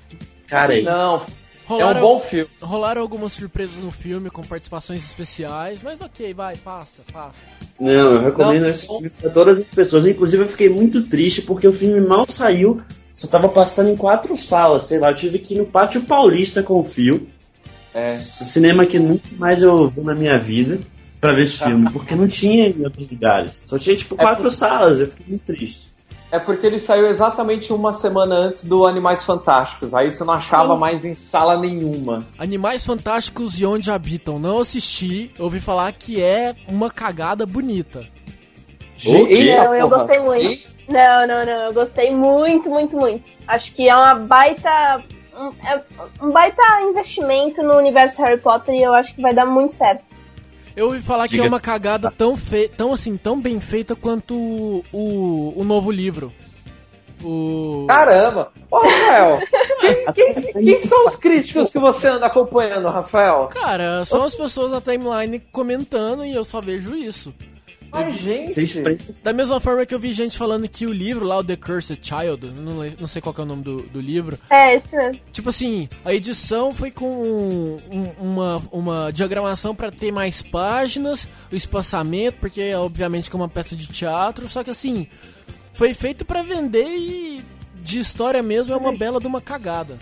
[0.47, 1.23] Cara, assim, não,
[1.69, 2.51] Rolaram, é um bom filme.
[2.63, 7.43] Rolaram algumas surpresas no filme com participações especiais, mas ok, vai, passa, passa.
[7.79, 10.07] Não, eu recomendo não, esse filme pra todas as pessoas.
[10.07, 12.81] Inclusive, eu fiquei muito triste porque o filme mal saiu,
[13.13, 15.11] só tava passando em quatro salas, sei lá.
[15.11, 17.29] Eu tive que ir no Pátio Paulista com o fio.
[17.93, 18.13] É.
[18.17, 20.81] Cinema que nunca mais eu vi na minha vida
[21.21, 23.63] para ver esse filme, porque não tinha em outros lugares.
[23.67, 24.53] Só tinha tipo é quatro por...
[24.53, 25.88] salas, eu fiquei muito triste.
[26.31, 29.95] É porque ele saiu exatamente uma semana antes do Animais Fantásticos.
[29.95, 32.23] Aí você não achava mais em sala nenhuma.
[32.39, 34.39] Animais Fantásticos e Onde Habitam.
[34.39, 35.31] Não assisti.
[35.39, 38.07] Ouvi falar que é uma cagada bonita.
[39.07, 39.99] Eita, não, eu porra.
[40.01, 40.53] gostei muito.
[40.53, 40.67] E?
[40.89, 41.63] Não, não, não.
[41.67, 43.25] Eu gostei muito, muito, muito.
[43.47, 45.03] Acho que é uma baita.
[45.35, 45.83] Um, é
[46.21, 50.05] um baita investimento no universo Harry Potter e eu acho que vai dar muito certo.
[50.79, 51.43] Eu ouvi falar Diga.
[51.43, 52.69] que é uma cagada tão, fe...
[52.69, 56.33] tão assim, tão bem feita quanto o, o, o novo livro.
[57.21, 57.85] O...
[57.89, 58.53] Caramba!
[58.71, 59.41] Ô, Rafael,
[59.81, 63.49] quem, quem, quem, são os críticos que você anda acompanhando, Rafael?
[63.49, 67.35] Cara, são as pessoas na timeline comentando e eu só vejo isso.
[67.91, 69.15] Mas, gente.
[69.23, 72.01] Da mesma forma que eu vi gente falando que o livro lá, o The Cursed
[72.03, 74.39] Child, não, não sei qual é o nome do, do livro.
[74.51, 75.21] É, isso mesmo.
[75.33, 77.07] Tipo assim, a edição foi com
[77.91, 83.49] um, uma, uma diagramação para ter mais páginas, o espaçamento, porque obviamente que é uma
[83.49, 85.07] peça de teatro, só que assim,
[85.73, 87.45] foi feito para vender e
[87.83, 89.99] de história mesmo é uma bela de uma cagada.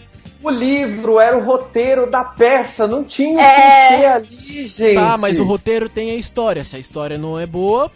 [0.46, 4.06] O livro era o roteiro da peça, não tinha é...
[4.06, 4.94] ali, gente.
[4.94, 6.62] Tá, mas o roteiro tem a história.
[6.62, 7.90] Se a história não é boa.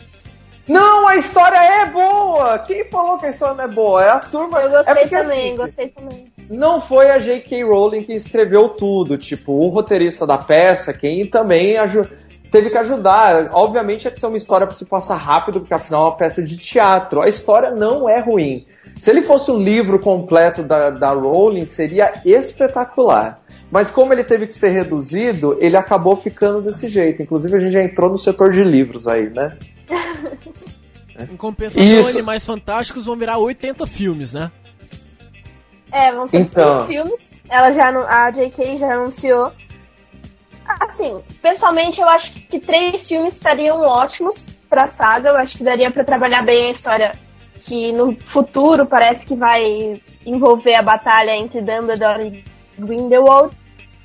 [0.67, 2.59] Não, a história é boa!
[2.59, 4.05] Quem falou que a história não é boa?
[4.05, 4.63] É a turma.
[4.63, 6.27] Eu gostei é porque, também, assim, gostei também.
[6.51, 7.63] Não foi a J.K.
[7.63, 9.17] Rowling que escreveu tudo.
[9.17, 11.77] Tipo, o roteirista da peça, quem também
[12.51, 13.51] teve que ajudar.
[13.53, 16.43] Obviamente é que ser uma história para se passar rápido, porque afinal é uma peça
[16.43, 17.23] de teatro.
[17.23, 18.67] A história não é ruim.
[19.01, 23.41] Se ele fosse um livro completo da, da Rowling, seria espetacular.
[23.71, 27.23] Mas como ele teve que ser reduzido, ele acabou ficando desse jeito.
[27.23, 29.57] Inclusive, a gente já entrou no setor de livros aí, né?
[31.33, 32.11] em compensação, Isso.
[32.11, 34.51] Animais Fantásticos vão virar 80 filmes, né?
[35.91, 36.87] É, vão ser então...
[36.87, 37.41] filmes.
[37.49, 38.77] Ela já, a J.K.
[38.77, 39.51] já anunciou.
[40.83, 45.31] Assim, pessoalmente, eu acho que três filmes estariam ótimos pra saga.
[45.31, 47.13] Eu acho que daria para trabalhar bem a história
[47.61, 52.45] que no futuro parece que vai envolver a batalha entre Dumbledore e
[52.83, 53.55] Grindelwald.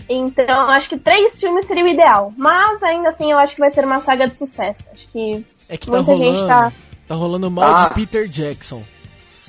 [0.07, 2.31] Então, acho que três filmes seria o ideal.
[2.37, 4.91] Mas, ainda assim, eu acho que vai ser uma saga de sucesso.
[4.93, 6.37] Acho que, É que tá muita rolando.
[6.37, 6.71] gente tá...
[7.07, 7.87] Tá rolando mal Ah.
[7.89, 8.83] de Peter Jackson.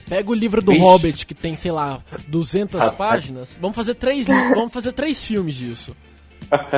[0.09, 0.83] Pega o livro do Vixe.
[0.85, 2.97] Hobbit, que tem, sei lá, 200 Rapaz.
[2.97, 3.57] páginas.
[3.61, 5.95] Vamos fazer três, vamos fazer três filmes disso.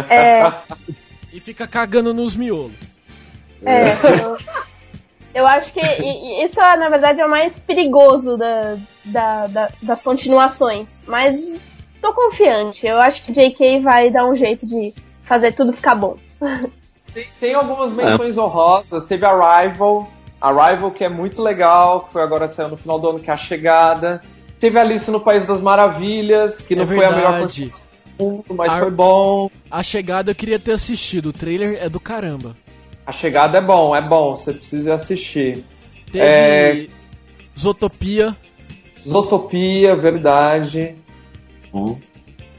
[0.09, 0.53] É,
[1.33, 2.73] E fica cagando nos miolos.
[3.65, 4.39] é, eu,
[5.39, 5.81] eu acho que
[6.45, 11.05] isso, é, na verdade, é o mais perigoso da, da- da- das continuações.
[11.07, 11.59] Mas
[12.03, 12.87] tô confiante.
[12.87, 13.81] Eu acho que J.K.
[13.81, 14.93] vai dar um jeito de
[15.25, 16.17] fazer tudo ficar bom.
[17.15, 19.05] Tem, tem algumas menções honrosas.
[19.05, 20.11] Teve Arrival.
[20.41, 23.35] Arrival, que é muito legal, que foi agora saiu no final do ano, que é
[23.35, 24.23] a chegada.
[24.61, 27.71] Teve Alice no País das Maravilhas, que não É foi a melhor coisa
[28.19, 29.51] do mundo, mas Ar- foi bom.
[29.71, 31.31] A chegada eu queria ter assistido.
[31.31, 32.57] O trailer é do caramba.
[33.09, 35.65] A chegada é bom, é bom, você precisa assistir.
[36.13, 36.87] Teve É.
[37.59, 38.37] Zootopia.
[39.09, 40.95] Zootopia, verdade.
[41.73, 41.99] Bom,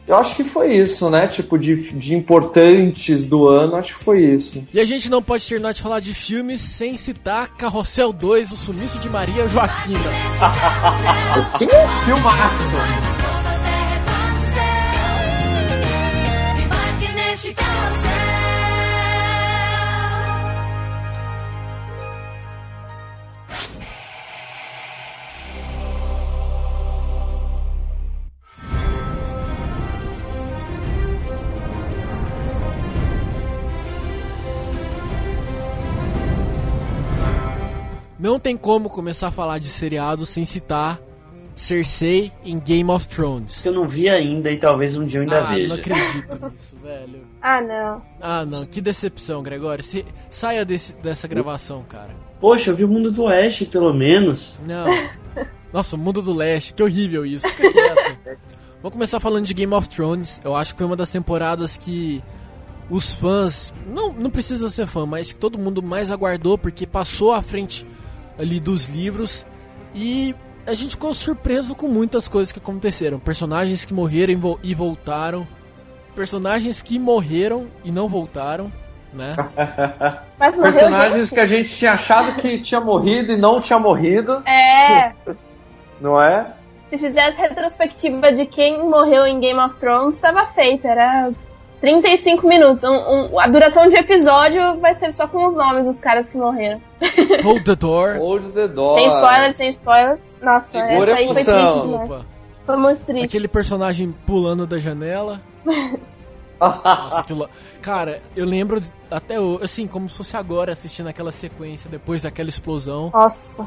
[0.07, 1.27] Eu acho que foi isso, né?
[1.27, 4.67] Tipo, de, de importantes do ano, acho que foi isso.
[4.73, 8.57] E a gente não pode terminar de falar de filmes sem citar Carrossel 2, O
[8.57, 9.99] Sumiço de Maria Joaquina.
[12.05, 13.18] Filmaço!
[38.19, 40.99] Não tem como começar a falar de seriado sem citar
[41.55, 43.61] Cersei em Game of Thrones.
[43.61, 45.67] que eu não vi ainda e talvez um dia eu ainda Ah, veja.
[45.67, 47.21] não acredito nisso, velho.
[47.41, 48.01] Ah, não.
[48.21, 49.83] Ah, não, que decepção, Gregório.
[49.83, 52.15] Se- saia desse- dessa gravação, cara.
[52.39, 54.59] Poxa, eu vi o Mundo do Oeste, pelo menos.
[54.65, 54.87] Não.
[55.73, 57.47] Nossa, Mundo do Leste, que horrível isso.
[57.49, 58.39] Fica quieto.
[58.81, 60.39] Vamos começar falando de Game of Thrones.
[60.43, 62.23] Eu acho que foi uma das temporadas que
[62.89, 67.33] os fãs, não, não precisa ser fã, mas que todo mundo mais aguardou porque passou
[67.33, 67.85] à frente
[68.39, 69.45] ali dos livros
[69.93, 70.33] e
[70.65, 73.19] a gente ficou surpreso com muitas coisas que aconteceram.
[73.19, 75.47] Personagens que morreram e vo- voltaram,
[76.15, 78.71] personagens que morreram e não voltaram,
[79.13, 79.35] né?
[80.39, 81.33] Mas morreu Personagens gente?
[81.33, 85.11] que a gente tinha achado que tinha morrido e não tinha morrido, É,
[85.99, 86.53] não é?
[86.87, 90.87] se fizesse retrospectiva de quem morreu em Game of Thrones, estava feita.
[90.87, 91.31] Era
[91.81, 92.83] 35 minutos.
[92.83, 92.89] Um-
[93.33, 96.81] um- a duração de episódio vai ser só com os nomes dos caras que morreram.
[97.43, 98.17] Hold the door.
[98.17, 98.95] Hold the door.
[98.95, 100.37] Sem spoilers, sem spoilers.
[100.41, 102.25] Nossa, Segura essa aí foi triste demais.
[102.65, 103.25] Foi muito triste.
[103.25, 105.41] Aquele personagem pulando da janela.
[106.59, 107.49] Nossa, aquilo.
[107.81, 112.49] Cara, eu lembro até hoje, assim, como se fosse agora assistindo aquela sequência depois daquela
[112.49, 113.09] explosão.
[113.13, 113.65] Nossa.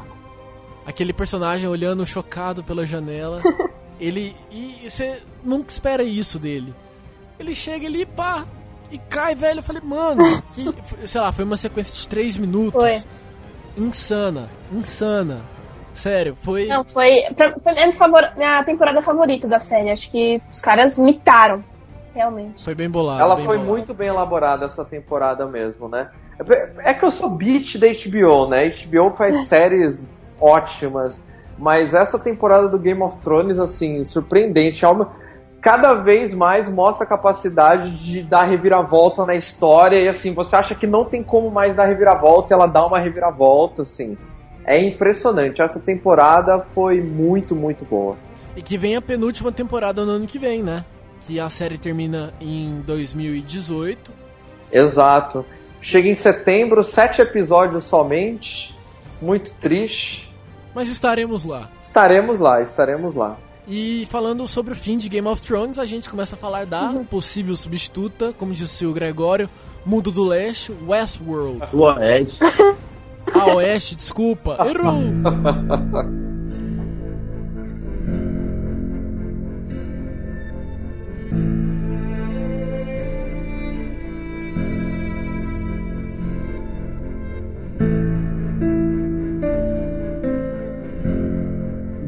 [0.85, 3.41] Aquele personagem olhando chocado pela janela.
[3.99, 4.35] ele.
[4.51, 6.73] E você nunca espera isso dele.
[7.39, 8.45] Ele chega ali, pá,
[8.91, 9.59] e cai, velho.
[9.59, 10.73] Eu falei, mano, que,
[11.07, 12.81] sei lá, foi uma sequência de 3 minutos.
[12.81, 13.01] Foi.
[13.77, 15.41] Insana, insana.
[15.93, 16.65] Sério, foi.
[16.67, 19.91] Não, foi, pra- foi minha, favor- minha temporada favorita da série.
[19.91, 21.63] Acho que os caras mitaram.
[22.15, 22.63] Realmente.
[22.63, 23.21] Foi bem bolado.
[23.21, 23.71] Ela bem foi bolado.
[23.75, 26.09] muito bem elaborada essa temporada mesmo, né?
[26.79, 28.69] É que eu sou beat da HBO, né?
[28.69, 30.05] HBO faz séries
[30.39, 31.19] ótimas,
[31.57, 34.85] mas essa temporada do Game of Thrones, assim, surpreendente.
[35.63, 40.75] Cada vez mais mostra a capacidade de dar reviravolta na história e assim, você acha
[40.75, 44.17] que não tem como mais dar reviravolta, ela dá uma reviravolta, assim.
[44.65, 45.61] É impressionante.
[45.61, 48.17] Essa temporada foi muito, muito boa.
[48.57, 50.83] E que vem a penúltima temporada no ano que vem, né?
[51.21, 54.11] Que a série termina em 2018.
[54.69, 55.45] Exato.
[55.81, 58.77] Chega em setembro, sete episódios somente.
[59.21, 60.29] Muito triste.
[60.75, 61.69] Mas estaremos lá.
[61.79, 63.37] Estaremos lá, estaremos lá.
[63.67, 66.93] E falando sobre o fim de Game of Thrones, a gente começa a falar da
[67.09, 69.49] possível substituta, como disse o Gregório,
[69.85, 71.63] Mundo do Leste, Westworld.
[71.73, 72.37] O Oeste.
[73.33, 74.57] A Oeste, desculpa.
[74.67, 75.01] Errou!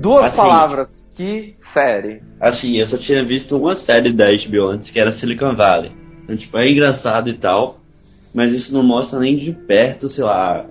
[0.01, 0.35] Duas Assim.
[0.37, 1.04] palavras.
[1.15, 2.21] Que série.
[2.39, 5.91] Assim, eu só tinha visto uma série da HBO antes, que era Silicon Valley.
[6.23, 7.79] Então, tipo, é engraçado e tal,
[8.33, 10.65] mas isso não mostra nem de perto, sei lá,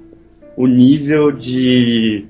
[0.57, 2.26] o nível de,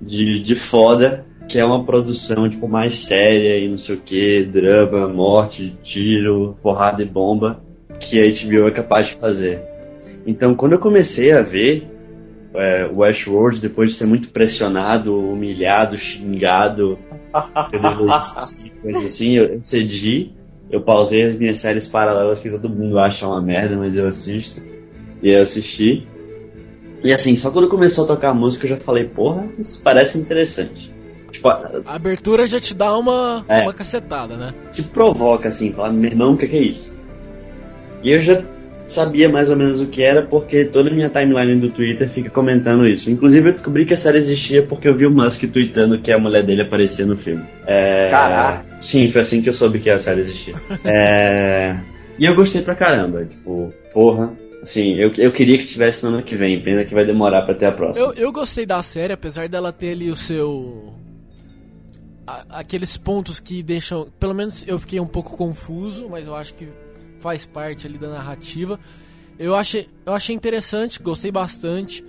[0.00, 4.44] de, de foda que é uma produção, tipo, mais séria e não sei o que,
[4.44, 7.62] drama, morte, tiro, porrada e bomba,
[7.98, 9.58] que a HBO é capaz de fazer.
[10.26, 11.88] Então, quando eu comecei a ver
[12.54, 16.98] é, Westworld, depois de ser muito pressionado, humilhado, xingado,
[17.70, 18.06] pelo-
[18.82, 20.32] coisas assim, eu, eu cedi
[20.70, 24.62] Eu pausei as minhas séries paralelas que todo mundo acha uma merda, mas eu assisto.
[25.22, 26.06] E eu assisti.
[27.02, 30.18] E assim, só quando começou a tocar a música eu já falei, porra, isso parece
[30.18, 30.92] interessante.
[31.30, 34.52] Tipo, a, a abertura já te dá uma, é, uma cacetada, né?
[34.72, 36.94] Te provoca assim, fala, meu irmão, o que, que é isso?
[38.02, 38.42] E eu já
[38.88, 42.30] sabia mais ou menos o que era, porque toda a minha timeline do Twitter fica
[42.30, 43.10] comentando isso.
[43.10, 46.18] Inclusive, eu descobri que a série existia porque eu vi o Musk tweetando que a
[46.18, 47.44] mulher dele aparecia no filme.
[47.66, 48.08] É...
[48.10, 48.64] Caraca!
[48.80, 50.54] Sim, foi assim que eu soube que a série existia.
[50.84, 51.76] é...
[52.18, 54.32] E eu gostei pra caramba, tipo, porra.
[54.60, 57.54] Assim, eu, eu queria que tivesse no ano que vem, pena que vai demorar pra
[57.54, 58.06] ter a próxima.
[58.06, 60.92] Eu, eu gostei da série, apesar dela ter ali o seu.
[62.26, 64.08] A, aqueles pontos que deixam.
[64.18, 66.66] Pelo menos eu fiquei um pouco confuso, mas eu acho que
[67.20, 68.78] faz parte ali da narrativa.
[69.38, 72.04] Eu achei, eu achei interessante, gostei bastante.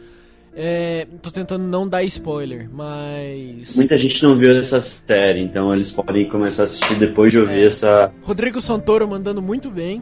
[0.56, 3.76] É, tô tentando não dar spoiler, mas.
[3.76, 7.64] Muita gente não viu essa série, então eles podem começar a assistir depois de ouvir
[7.64, 7.66] é.
[7.68, 8.12] essa.
[8.24, 10.02] Rodrigo Santoro mandando muito bem.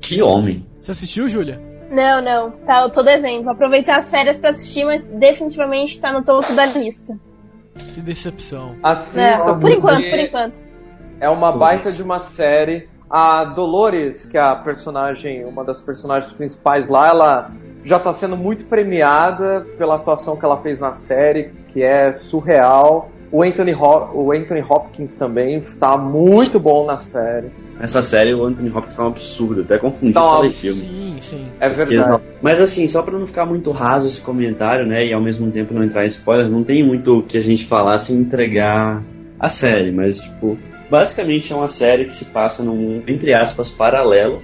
[0.00, 0.64] Que homem!
[0.80, 1.60] Você assistiu, Júlia?
[1.90, 2.50] Não, não.
[2.66, 3.44] Tá, eu tô devendo.
[3.44, 7.18] Vou aproveitar as férias para assistir, mas definitivamente tá no topo da lista.
[7.94, 8.76] Que decepção.
[8.82, 10.54] Assista, é, por enquanto, por enquanto.
[11.20, 16.32] É uma baita de uma série a Dolores, que é a personagem, uma das personagens
[16.32, 17.50] principais lá, ela
[17.84, 23.10] já está sendo muito premiada pela atuação que ela fez na série, que é surreal.
[23.30, 27.50] O Anthony, Ho o Anthony Hopkins também está muito bom na série.
[27.80, 30.80] Essa série, o Anthony Hopkins tá um absurdo, até confundi tá, com filme.
[30.80, 31.46] Sim, sim.
[31.60, 32.22] É verdade.
[32.42, 35.72] Mas assim, só para não ficar muito raso esse comentário, né, e ao mesmo tempo
[35.72, 39.02] não entrar em spoiler, não tem muito o que a gente falar sem entregar
[39.38, 40.58] a série, mas tipo,
[40.90, 44.42] Basicamente é uma série que se passa num, entre aspas, paralelo,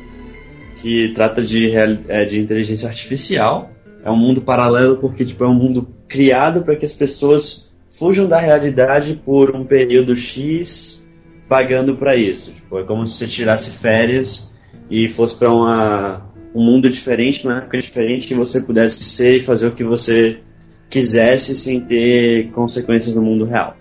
[0.76, 3.70] que trata de, é, de inteligência artificial.
[4.04, 8.26] É um mundo paralelo porque tipo, é um mundo criado para que as pessoas fujam
[8.26, 11.08] da realidade por um período X
[11.48, 12.52] pagando para isso.
[12.52, 14.52] Tipo, é como se você tirasse férias
[14.90, 15.50] e fosse para
[16.54, 20.40] um mundo diferente, uma época diferente, que você pudesse ser e fazer o que você
[20.90, 23.76] quisesse sem ter consequências no mundo real.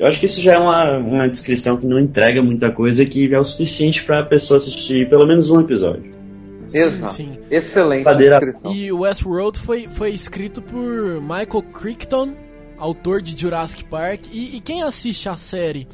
[0.00, 3.34] Eu acho que isso já é uma, uma descrição que não entrega muita coisa que
[3.34, 6.10] é o suficiente para a pessoa assistir pelo menos um episódio.
[6.66, 7.38] Sim, sim.
[7.50, 8.40] Excelente Padeira.
[8.40, 8.74] descrição.
[8.74, 12.32] E Westworld foi, foi escrito por Michael Crichton,
[12.78, 14.24] autor de Jurassic Park.
[14.32, 15.86] E, e quem assiste a série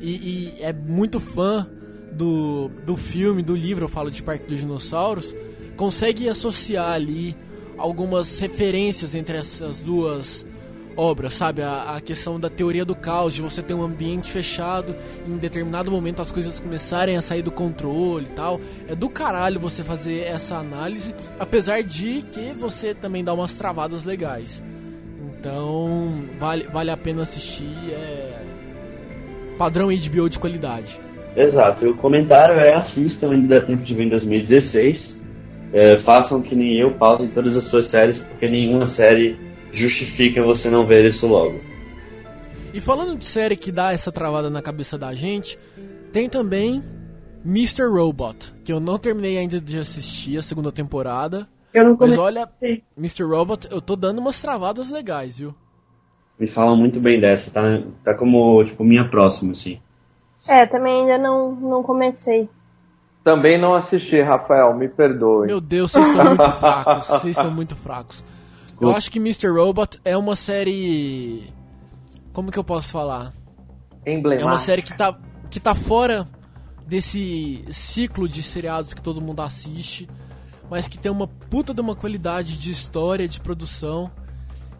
[0.00, 1.68] e, e, é muito fã
[2.12, 5.34] do, do filme, do livro, eu falo de Parque dos Dinossauros,
[5.76, 7.34] consegue associar ali
[7.76, 10.46] algumas referências entre essas duas
[10.98, 11.62] obra, sabe?
[11.62, 15.92] A, a, questão da teoria do caos, de você ter um ambiente fechado, em determinado
[15.92, 18.60] momento as coisas começarem a sair do controle e tal.
[18.88, 24.04] É do caralho você fazer essa análise, apesar de que você também dá umas travadas
[24.04, 24.60] legais.
[25.38, 27.92] Então, vale, vale a pena assistir.
[27.92, 28.42] É...
[29.56, 31.00] Padrão HBO de qualidade.
[31.36, 35.16] Exato, e o comentário é assistam, ainda dá tempo de ver em 2016.
[35.72, 39.36] É, façam que nem eu, pausem todas as suas séries, porque nenhuma série
[39.72, 41.60] justifica você não ver isso logo.
[42.72, 45.58] E falando de série que dá essa travada na cabeça da gente,
[46.12, 46.82] tem também
[47.44, 47.86] Mr.
[47.86, 51.48] Robot, que eu não terminei ainda de assistir a segunda temporada.
[51.72, 52.48] Eu não Mas olha,
[52.96, 53.24] Mr.
[53.24, 55.54] Robot, eu tô dando umas travadas legais, viu?
[56.38, 59.80] Me falam muito bem dessa, tá, tá como, tipo, minha próxima, assim.
[60.46, 62.48] É, também ainda não, não comecei.
[63.24, 65.48] Também não assisti, Rafael, me perdoe.
[65.48, 68.24] Meu Deus, vocês estão muito fracos, vocês estão muito fracos.
[68.80, 69.48] Eu acho que Mr.
[69.48, 71.52] Robot é uma série.
[72.32, 73.32] Como que eu posso falar?
[74.06, 74.48] Emblemática.
[74.48, 75.18] É uma série que tá,
[75.50, 76.28] que tá fora
[76.86, 80.08] desse ciclo de seriados que todo mundo assiste,
[80.70, 84.10] mas que tem uma puta de uma qualidade de história, de produção,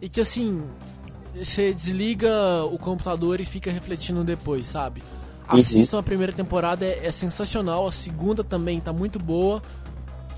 [0.01, 0.63] e que assim.
[1.35, 5.03] Você desliga o computador e fica refletindo depois, sabe?
[5.47, 5.59] Uhum.
[5.59, 5.99] Assistam uhum.
[6.01, 7.87] a primeira temporada, é, é sensacional.
[7.87, 9.61] A segunda também tá muito boa.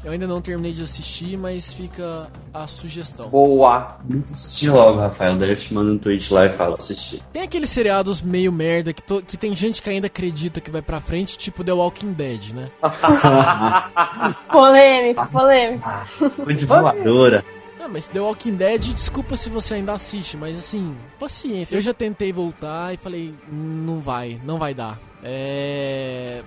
[0.03, 3.29] Eu ainda não terminei de assistir, mas fica a sugestão.
[3.29, 3.99] Boa!
[4.31, 5.35] Assisti logo, Rafael.
[5.35, 7.21] Daí eu te mando um tweet lá e falo assistir.
[7.31, 9.21] Tem aqueles seriados meio merda que, to...
[9.21, 12.71] que tem gente que ainda acredita que vai pra frente, tipo The Walking Dead, né?
[14.51, 15.87] polêmico, polêmico.
[16.43, 17.45] Muito voadora.
[17.79, 21.75] Não, mas The Walking Dead, desculpa se você ainda assiste, mas assim, paciência.
[21.75, 24.99] Eu já tentei voltar e falei, não vai, não vai dar.
[25.23, 26.41] É.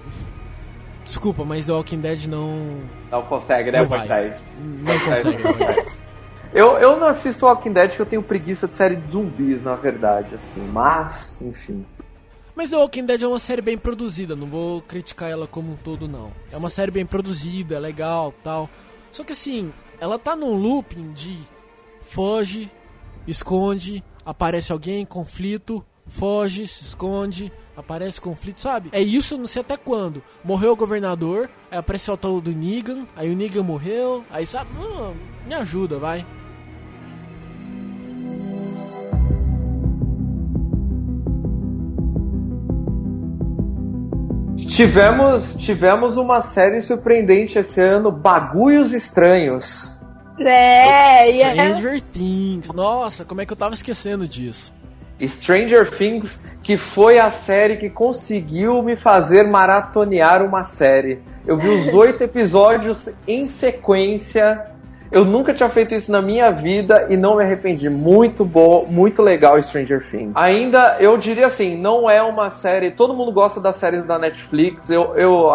[1.04, 2.80] Desculpa, mas The Walking Dead não.
[3.10, 4.36] Não consegue, né, não Moisés?
[4.58, 6.04] Não consegue.
[6.54, 9.74] Eu, eu não assisto Walking Dead porque eu tenho preguiça de série de zumbis, na
[9.74, 10.64] verdade, assim.
[10.72, 11.84] Mas, enfim.
[12.54, 15.76] Mas The Walking Dead é uma série bem produzida, não vou criticar ela como um
[15.76, 16.30] todo, não.
[16.52, 18.70] É uma série bem produzida, legal tal.
[19.10, 21.36] Só que assim, ela tá num looping de
[22.02, 22.70] foge,
[23.26, 28.88] esconde, aparece alguém, conflito, foge, se esconde, aparece conflito, sabe?
[28.92, 30.22] É isso, não sei até quando.
[30.44, 34.70] Morreu o governador, aí apareceu o tal do Negan, aí o Negan morreu, aí sabe,
[34.78, 35.14] hum,
[35.46, 36.24] me ajuda, vai.
[44.56, 49.94] Tivemos, tivemos uma série surpreendente esse ano, Bagulhos Estranhos.
[50.40, 51.52] É, e é.
[51.52, 52.72] Stranger Things.
[52.72, 54.72] Nossa, como é que eu tava esquecendo disso?
[55.20, 61.20] Stranger Things, que foi a série que conseguiu me fazer maratonear uma série.
[61.46, 64.66] Eu vi os oito episódios em sequência.
[65.12, 67.88] Eu nunca tinha feito isso na minha vida e não me arrependi.
[67.88, 70.32] Muito bom, muito legal Stranger Things.
[70.34, 72.92] Ainda, eu diria assim, não é uma série.
[72.92, 74.88] Todo mundo gosta das séries da Netflix.
[74.90, 75.52] Eu, eu,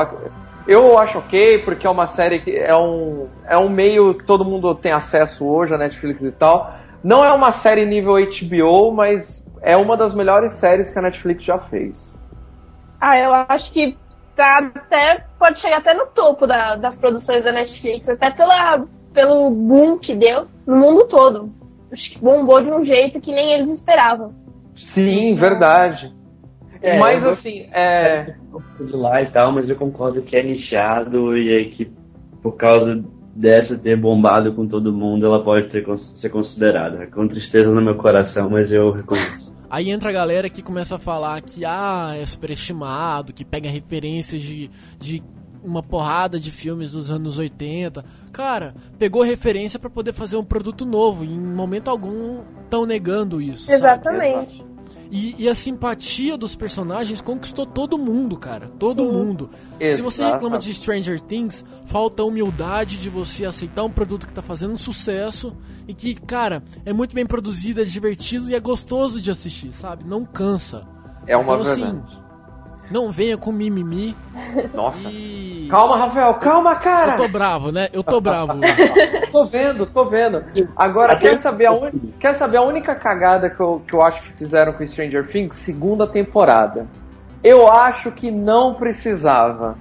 [0.68, 4.46] eu acho ok, porque é uma série que é um, é um meio que todo
[4.46, 6.76] mundo tem acesso hoje, a Netflix e tal.
[7.04, 11.44] Não é uma série nível HBO, mas é uma das melhores séries que a Netflix
[11.44, 12.18] já fez.
[13.00, 13.98] Ah, eu acho que
[14.36, 15.26] tá até.
[15.38, 20.14] pode chegar até no topo da- das produções da Netflix, até pela, pelo boom que
[20.16, 21.52] deu no mundo todo.
[21.92, 24.34] Acho que bombou de um jeito que nem eles esperavam.
[24.76, 26.14] Sim, verdade.
[26.82, 28.36] É, mas eu assim, é.
[28.80, 31.92] de lá e tal, mas eu concordo que é nichado e aí que
[32.42, 33.04] por causa
[33.40, 37.08] dessa ter bombado com todo mundo, ela pode ter, ser considerada.
[37.08, 39.56] Com tristeza no meu coração, mas eu reconheço.
[39.70, 44.42] Aí entra a galera que começa a falar que ah, é superestimado, que pega referências
[44.42, 44.70] de,
[45.00, 45.24] de
[45.64, 48.04] uma porrada de filmes dos anos 80.
[48.34, 51.24] Cara, pegou referência pra poder fazer um produto novo.
[51.24, 53.72] E em momento algum estão negando isso.
[53.78, 54.66] sabe?
[55.12, 58.70] E, e a simpatia dos personagens conquistou todo mundo, cara.
[58.70, 59.12] Todo Sim.
[59.12, 59.50] mundo.
[59.80, 64.42] Se você reclama de Stranger Things, falta humildade de você aceitar um produto que tá
[64.42, 65.56] fazendo sucesso
[65.88, 70.04] e que, cara, é muito bem produzido, é divertido e é gostoso de assistir, sabe?
[70.04, 70.88] Não cansa.
[71.26, 72.29] É uma Então, assim, verdade.
[72.92, 74.16] Não venha com mimimi
[74.74, 75.10] Nossa.
[75.10, 75.68] e.
[75.70, 77.16] Calma, Rafael, calma, Eu cara!
[77.18, 77.90] tô bravo, né?
[77.94, 78.54] Eu tô bravo.
[79.32, 80.44] Tô vendo, tô vendo.
[80.76, 81.92] Agora, quer saber, a un...
[82.20, 85.56] quer saber a única cagada que eu, que eu acho que fizeram com Stranger Things?
[85.56, 86.88] Segunda temporada.
[87.44, 89.78] Eu acho que não precisava.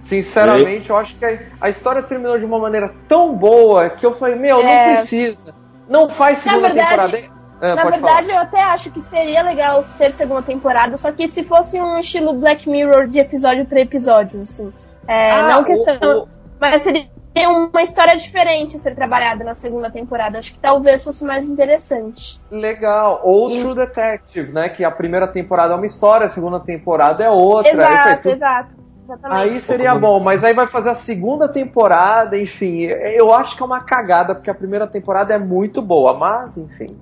[0.00, 4.12] Sinceramente, eu acho que a, a história terminou de uma maneira tão boa que eu
[4.12, 4.96] falei, meu, não É.
[4.96, 5.54] precisa.
[5.88, 7.37] Não faz Na segunda verdade- temporada.
[7.60, 11.42] Ah, Na verdade, eu até acho que seria legal ter segunda temporada, só que se
[11.44, 14.72] fosse um estilo Black Mirror de episódio pra episódio, assim.
[15.06, 15.48] É, falar.
[15.48, 15.98] não Ah, questão.
[16.02, 16.28] o- o-
[16.60, 17.08] Mas seria
[17.50, 20.38] uma história diferente a ser trabalhada na segunda temporada.
[20.38, 22.40] Acho que talvez fosse mais interessante.
[22.50, 23.20] Legal.
[23.22, 24.68] Ou E- True Detective, né?
[24.68, 27.70] Que a primeira temporada é uma história, a segunda temporada é outra.
[27.72, 28.78] Aí, exato, tu- exato.
[29.04, 29.40] Exatamente.
[29.40, 32.82] Aí seria bom, mas aí vai fazer a segunda temporada, enfim.
[32.82, 36.94] Eu acho que é uma cagada, porque a primeira temporada é muito boa, mas enfim.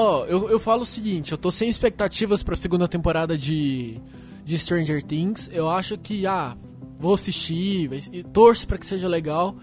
[0.00, 4.00] Ó, eu, eu falo o seguinte, eu tô sem expectativas pra segunda temporada de,
[4.44, 5.50] de Stranger Things.
[5.52, 6.56] Eu acho que, ah,
[6.96, 9.56] vou assistir, e torço pra que seja legal.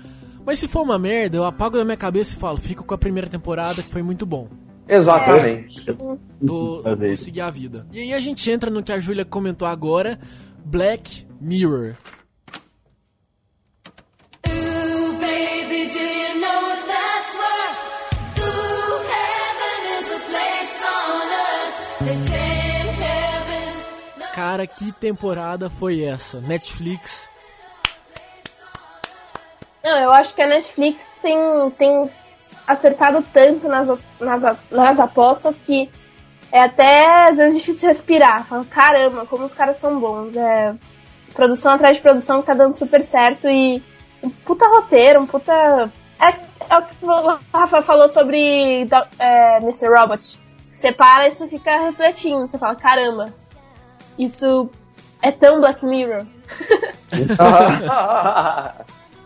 [0.46, 2.98] Mas se for uma merda, eu apago da minha cabeça e falo, fico com a
[2.98, 4.50] primeira temporada que foi muito bom.
[4.90, 5.86] Exatamente.
[5.86, 6.84] Tô, vou
[7.16, 7.88] seguir a vida.
[7.94, 10.20] E aí a gente entra no que a Júlia comentou agora,
[10.66, 11.96] Black Mirror.
[14.50, 16.85] Ooh, baby, do you know
[24.34, 26.40] Cara, que temporada foi essa?
[26.42, 27.28] Netflix.
[29.84, 31.38] Não, eu acho que a Netflix tem,
[31.78, 32.10] tem
[32.68, 35.90] acertado tanto nas, as- nas, as- nas apostas que
[36.52, 38.46] é até às vezes difícil respirar.
[38.46, 40.36] Fala, caramba, como os caras são bons.
[40.36, 40.74] É
[41.34, 43.82] produção atrás de produção que tá dando super certo e
[44.24, 45.54] um puta roteiro, um puta.
[46.20, 46.28] É,
[46.74, 48.88] é o que o Rafa falou sobre
[49.20, 49.88] é, Mr.
[49.98, 50.40] Robot.
[50.76, 53.34] Você para e você fica refletindo, você fala, caramba,
[54.20, 54.70] isso
[55.22, 56.26] é tão Black Mirror.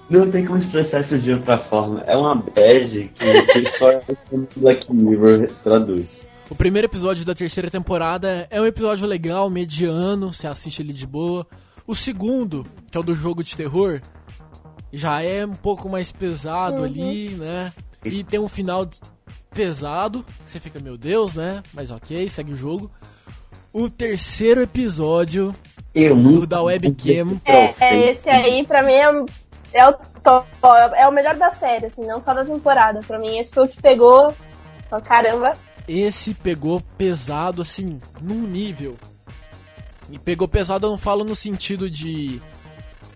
[0.08, 2.04] Não tem como expressar isso de outra forma.
[2.06, 3.98] É uma bad que, que só
[4.32, 6.30] o Black Mirror traduz.
[6.52, 11.08] O primeiro episódio da terceira temporada é um episódio legal, mediano, você assiste ele de
[11.08, 11.48] boa.
[11.88, 14.00] O segundo, que é o do jogo de terror,
[14.94, 17.74] já é um pouco mais pesado ali, né?
[18.06, 18.88] E tem um final
[19.50, 21.62] pesado, que você fica, meu Deus, né?
[21.74, 22.92] Mas ok, segue o jogo.
[23.72, 25.54] O terceiro episódio,
[25.94, 26.48] Eu o nunca.
[26.48, 29.94] da webcam, É, é, esse aí, pra mim, é, é o
[30.24, 30.48] top,
[30.96, 33.00] é o melhor da série, assim, não só da temporada.
[33.06, 34.34] Pra mim, esse foi o que pegou.
[35.04, 35.56] Caramba,
[35.88, 38.98] esse pegou pesado, assim, num nível.
[40.12, 42.42] E pegou pesado, eu não falo no sentido de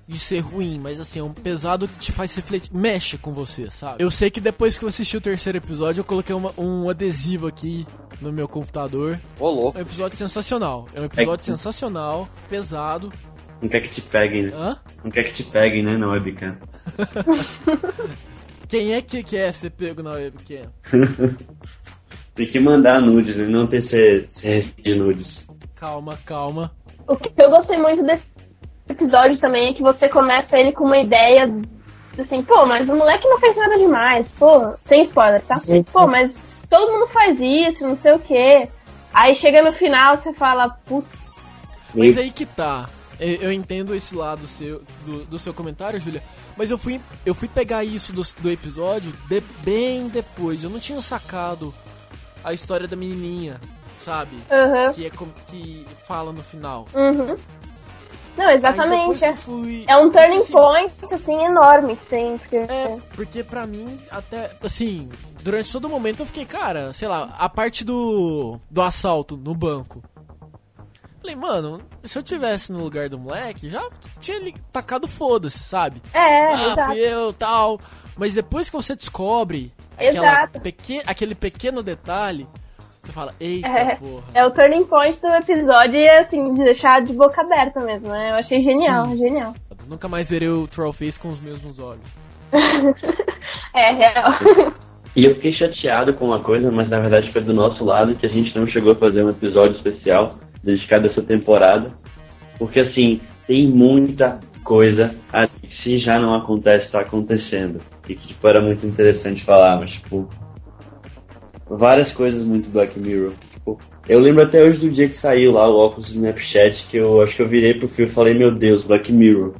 [0.08, 3.70] de ser ruim, mas assim, é um pesado que te faz refletir, mexe com você,
[3.72, 4.04] sabe?
[4.04, 7.48] Eu sei que depois que eu assisti o terceiro episódio, eu coloquei uma- um adesivo
[7.48, 7.86] aqui
[8.22, 9.20] no meu computador.
[9.40, 9.78] Ô, louco.
[9.78, 10.88] É um episódio sensacional.
[10.94, 11.46] É um episódio É.
[11.46, 13.12] sensacional, pesado.
[13.62, 14.52] Não quer que te peguem, né?
[14.54, 14.78] Hã?
[15.04, 16.58] Não quer que te peguem, né, na webcam.
[18.68, 20.72] Quem é que quer ser pego na webcam?
[22.36, 23.46] Tem que mandar nudes, né?
[23.46, 25.48] Não ter ser, ser de nudes.
[25.76, 26.72] Calma, calma.
[27.08, 28.26] O que eu gostei muito desse
[28.94, 31.50] episódio também é que você começa ele com uma ideia
[32.18, 35.60] assim, pô, mas o moleque não fez nada demais, pô, sem spoiler, tá?
[35.92, 36.38] Pô, mas
[36.70, 38.70] todo mundo faz isso, não sei o quê.
[39.14, 41.34] Aí chega no final, você fala, putz,
[41.94, 42.90] Mas Meio- aí que tá.
[43.20, 46.24] Eu, eu entendo esse lado seu, do, do seu comentário, Júlia.
[46.58, 50.64] Mas eu fui, eu fui pegar isso do, do episódio de- bem depois.
[50.64, 51.74] Eu não tinha sacado
[52.44, 53.62] a história da menininha,
[54.04, 54.36] sabe?
[54.52, 56.88] aham, Que é como que fala no final.
[56.94, 57.36] uhum.
[58.38, 59.24] Não, exatamente.
[59.24, 62.38] É, fui- é um turning assim, point, assim, enorme que tem.
[62.38, 65.10] Porque, É, porque pra mim, até, assim,
[65.44, 69.54] durante todo o momento eu fiquei, cara, sei lá, a parte do, do assalto no
[69.54, 70.04] banco.
[71.22, 73.88] Falei, mano, se eu tivesse no lugar do moleque, já
[74.20, 76.02] tinha li- tacado foda-se, sabe?
[76.14, 76.92] É, ah, exato.
[76.92, 77.80] fui eu, tal.
[78.18, 80.50] Mas depois que você descobre aquela
[81.06, 82.48] aquele pequeno detalhe,
[83.04, 83.96] você fala, eita É.
[83.96, 84.24] porra.
[84.34, 88.32] É o turning point do episódio e, assim, de deixar de boca aberta mesmo, né?
[88.32, 89.18] Eu achei genial, Sim.
[89.18, 89.54] genial.
[89.90, 92.02] Nunca mais verei o Trollface com os mesmos olhos.
[93.76, 94.32] É, real.
[95.16, 98.26] E eu fiquei chateado com uma coisa, mas na verdade foi do nosso lado que
[98.26, 100.30] a gente não chegou a fazer um episódio especial
[100.64, 101.92] dedicado a essa temporada.
[102.58, 107.80] Porque assim, tem muita coisa ali que se já não acontece, tá acontecendo.
[108.08, 110.28] E que tipo, era muito interessante falar, mas tipo.
[111.76, 113.32] Várias coisas muito Black Mirror.
[113.52, 116.98] Tipo, eu lembro até hoje do dia que saiu lá o óculos do Snapchat, que
[116.98, 119.54] eu acho que eu virei pro fio e falei, meu Deus, Black Mirror.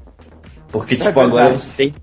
[0.70, 1.94] Porque, tipo, agora você tem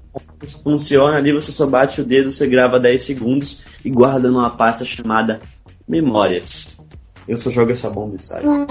[0.65, 4.85] funciona ali, você só bate o dedo, você grava 10 segundos e guarda numa pasta
[4.85, 5.41] chamada
[5.87, 6.79] Memórias.
[7.29, 8.47] Eu só jogo essa bomba e saio.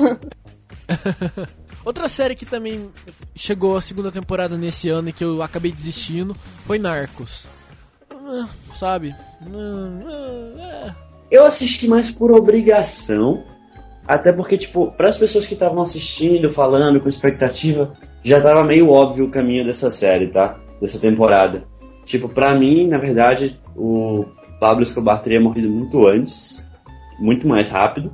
[1.85, 2.89] Outra série que também
[3.35, 6.35] chegou a segunda temporada nesse ano e que eu acabei desistindo
[6.65, 7.45] foi Narcos.
[8.11, 9.15] Ah, Sabe?
[9.41, 11.08] Ah, é.
[11.31, 13.43] Eu assisti mais por obrigação,
[14.07, 18.89] até porque, tipo, para as pessoas que estavam assistindo, falando com expectativa, já tava meio
[18.89, 20.59] óbvio o caminho dessa série, tá?
[20.81, 21.63] Dessa temporada.
[22.03, 24.25] Tipo, pra mim, na verdade, o
[24.59, 26.65] Pablo Escobar teria morrido muito antes,
[27.19, 28.11] muito mais rápido.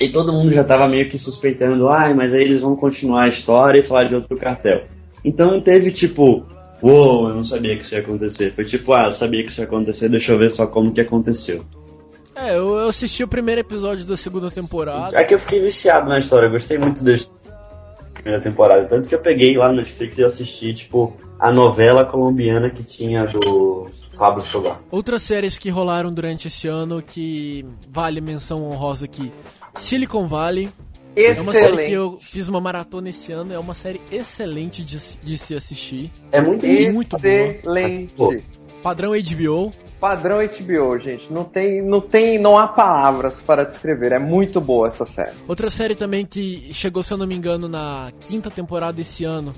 [0.00, 3.28] E todo mundo já tava meio que suspeitando, ai, mas aí eles vão continuar a
[3.28, 4.84] história e falar de outro cartel.
[5.24, 6.44] Então não teve tipo,
[6.82, 8.52] uou, eu não sabia que isso ia acontecer.
[8.52, 11.00] Foi tipo, ah, eu sabia que isso ia acontecer, deixa eu ver só como que
[11.00, 11.64] aconteceu.
[12.34, 15.18] É, eu, eu assisti o primeiro episódio da segunda temporada.
[15.18, 17.12] É que eu fiquei viciado na história, eu gostei muito da
[18.14, 18.84] primeira temporada.
[18.84, 23.24] Tanto que eu peguei lá no Netflix e assisti, tipo, a novela colombiana que tinha
[23.24, 24.82] do Pablo Escobar.
[24.90, 29.32] Outras séries que rolaram durante esse ano que vale menção honrosa aqui.
[29.74, 30.70] Silicon Valley.
[31.14, 31.92] É uma série que Excelente.
[31.92, 33.52] eu fiz uma maratona esse ano.
[33.52, 36.10] É uma série excelente de, de se assistir.
[36.30, 37.28] É muito muito boa.
[37.28, 38.44] Excelente.
[38.82, 39.72] Padrão HBO.
[40.02, 41.32] Padrão HBO, gente.
[41.32, 44.10] Não tem, não tem, não há palavras para descrever.
[44.10, 45.36] É muito boa essa série.
[45.46, 49.54] Outra série também que chegou, se eu não me engano, na quinta temporada desse ano.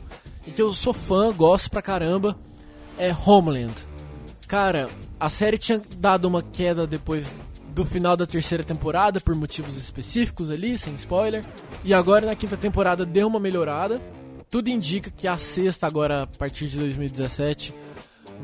[0.46, 2.36] E que eu sou fã, gosto pra caramba.
[2.98, 3.72] É Homeland.
[4.46, 7.34] Cara, a série tinha dado uma queda depois
[7.74, 11.42] do final da terceira temporada, por motivos específicos ali, sem spoiler.
[11.82, 13.98] E agora na quinta temporada deu uma melhorada.
[14.50, 17.74] Tudo indica que a sexta, agora a partir de 2017,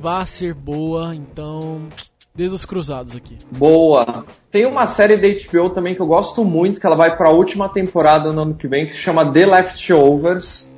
[0.01, 1.15] vai ser boa.
[1.15, 1.89] Então,
[2.35, 3.39] dedos cruzados aqui.
[3.51, 4.25] Boa.
[4.51, 7.33] Tem uma série da HBO também que eu gosto muito, que ela vai para a
[7.33, 10.75] última temporada no ano que vem, que se chama The Leftovers,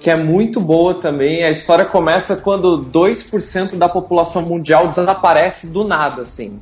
[0.00, 1.44] que é muito boa também.
[1.44, 6.60] A história começa quando 2% da população mundial desaparece do nada, assim.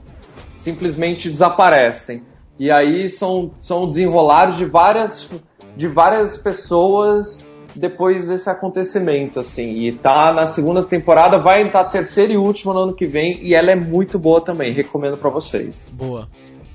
[0.59, 2.23] Simplesmente desaparecem.
[2.59, 5.31] E aí são, são desenrolares de várias,
[5.77, 7.39] de várias pessoas
[7.75, 9.75] depois desse acontecimento, assim.
[9.87, 13.55] E tá na segunda temporada, vai entrar terceira e última no ano que vem, e
[13.55, 15.89] ela é muito boa também, recomendo pra vocês.
[15.93, 16.29] Boa.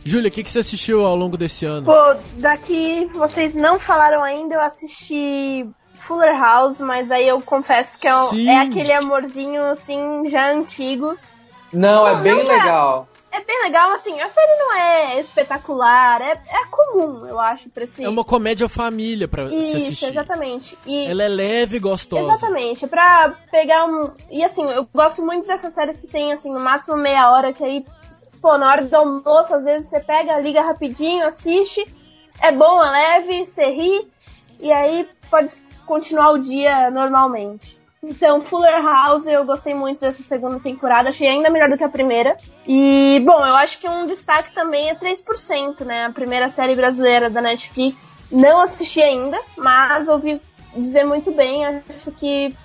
[0.04, 1.86] Júlia, o que, que você assistiu ao longo desse ano?
[1.86, 8.08] Pô, daqui vocês não falaram ainda, eu assisti Fuller House, mas aí eu confesso que
[8.08, 11.16] é, um- é aquele amorzinho, assim, já antigo.
[11.74, 12.58] Não, é bem não é.
[12.58, 13.08] legal.
[13.12, 17.83] É bem legal, assim, a série não é espetacular, é, é comum, eu acho, pra
[17.83, 18.03] esse...
[18.03, 20.05] É uma comédia família pra se Isso, assistir.
[20.05, 20.77] exatamente.
[20.86, 22.31] E Ela é leve e gostosa.
[22.31, 24.11] Exatamente, é pra pegar um.
[24.29, 27.63] E assim, eu gosto muito dessas séries que tem, assim, no máximo meia hora, que
[27.63, 27.86] aí,
[28.41, 31.86] pô, na hora do almoço, às vezes você pega, liga rapidinho, assiste.
[32.41, 34.07] É bom, é leve, você ri.
[34.59, 35.53] e aí pode
[35.86, 37.79] continuar o dia normalmente.
[38.08, 41.89] Então, Fuller House, eu gostei muito dessa segunda temporada, achei ainda melhor do que a
[41.89, 42.38] primeira.
[42.68, 46.06] E, bom, eu acho que um destaque também é 3%, né?
[46.06, 48.16] A primeira série brasileira da Netflix.
[48.32, 50.39] Não assisti ainda, mas ouvi
[50.78, 52.56] dizer muito bem, acho que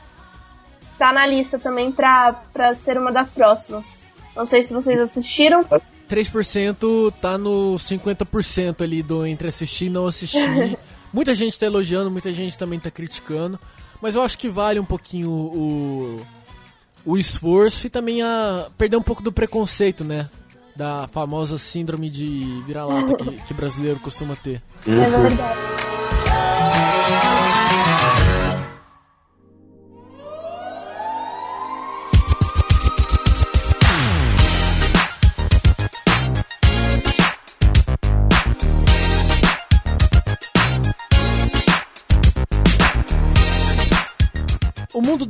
[0.98, 4.04] tá na lista também pra, pra ser uma das próximas.
[4.36, 5.64] Não sei se vocês assistiram.
[6.08, 10.76] 3% tá no 50% ali do entre assistir e não assistir.
[11.10, 13.58] muita gente tá elogiando, muita gente também tá criticando.
[14.00, 16.20] Mas eu acho que vale um pouquinho o,
[17.04, 20.28] o esforço e também a perder um pouco do preconceito, né?
[20.74, 24.62] Da famosa síndrome de vira-lata que, que brasileiro costuma ter.
[24.86, 25.60] É verdade.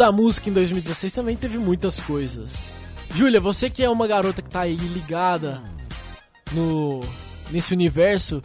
[0.00, 2.72] Da música em 2016 também teve muitas coisas.
[3.12, 5.62] Júlia, você que é uma garota que tá aí ligada
[6.52, 7.00] no
[7.50, 8.40] nesse universo,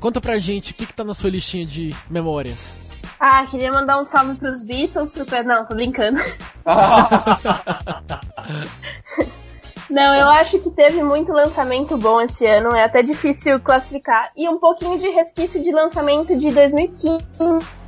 [0.00, 2.72] conta pra gente o que, que tá na sua listinha de memórias.
[3.20, 5.44] Ah, queria mandar um salve pros Beatles, super.
[5.44, 6.16] Não, tô brincando.
[9.90, 14.32] Não, eu acho que teve muito lançamento bom esse ano, é até difícil classificar.
[14.34, 17.85] E um pouquinho de resquício de lançamento de 2015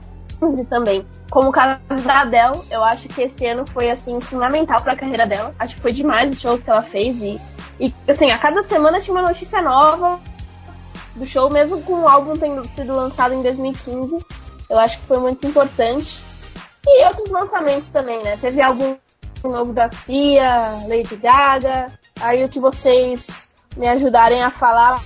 [0.68, 1.07] também.
[1.30, 5.26] Como o caso da Adele, eu acho que esse ano foi, assim, fundamental pra carreira
[5.26, 5.55] dela.
[5.59, 7.41] Acho que foi demais os shows que ela fez e,
[7.78, 10.20] e assim, a cada semana tinha uma notícia nova
[11.14, 14.24] do show, mesmo com o álbum tendo sido lançado em 2015.
[14.70, 16.20] Eu acho que foi muito importante.
[16.86, 18.39] E outros lançamentos também, né?
[18.41, 18.97] Teve álbum
[19.45, 21.86] novo da Cia, Lady Gaga.
[22.20, 25.03] Aí o que vocês me ajudarem a falar,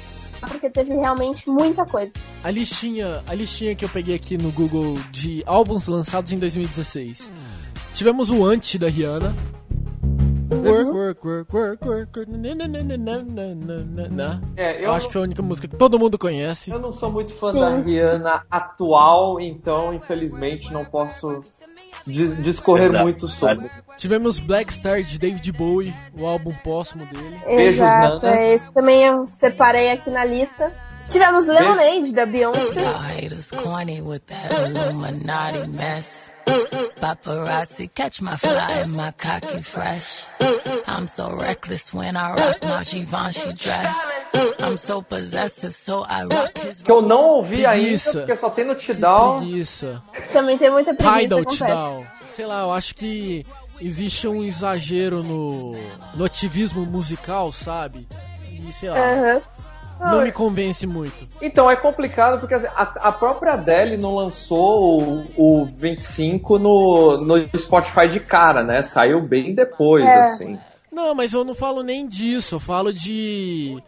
[0.48, 2.12] porque teve realmente muita coisa.
[2.42, 7.30] A listinha, a listinha que eu peguei aqui no Google de álbuns lançados em 2016.
[7.94, 9.34] Tivemos o Anti da Rihanna.
[10.50, 12.20] Work, work, work, work, work.
[14.56, 16.70] É, eu, Eu acho que é a única música que todo mundo conhece.
[16.70, 17.60] eu não sou muito fã Sim.
[17.60, 21.42] da Rihanna atual, então infelizmente não posso
[22.06, 23.04] dis- discorrer Verdade.
[23.04, 23.70] muito sobre.
[23.96, 27.40] Tivemos Black Star de David Bowie, o álbum póstumo dele.
[27.46, 28.36] Beijos, Exato, Nana.
[28.38, 30.72] é, esse também eu separei aqui na lista.
[31.08, 32.80] Tivemos Lemonade da Beyoncé.
[32.80, 36.30] Y'all haters corny with that Illuminati mess.
[37.00, 40.24] Paparazzi catch my fly and my cocky fresh.
[40.86, 44.21] I'm so reckless when I rock my Givenchy dress.
[44.58, 46.80] I'm so possessive, so I rock his.
[46.80, 48.10] Que eu não ouvi Preguiça.
[48.10, 49.38] ainda, porque só tem no Tidal.
[49.38, 50.02] Preguiça.
[50.32, 52.04] Também tem muita preguiça, Tidal.
[52.32, 53.44] Sei lá, eu acho que
[53.80, 55.74] existe um exagero no,
[56.14, 58.06] no ativismo musical, sabe?
[58.50, 59.40] E sei lá, Aham.
[60.00, 61.28] não me convence muito.
[61.42, 65.02] Então, é complicado porque assim, a, a própria Adele não lançou
[65.36, 68.82] o, o 25 no, no Spotify de cara, né?
[68.82, 70.20] Saiu bem depois, É.
[70.20, 70.58] assim.
[70.90, 73.82] Não, mas eu não falo nem disso, eu falo de.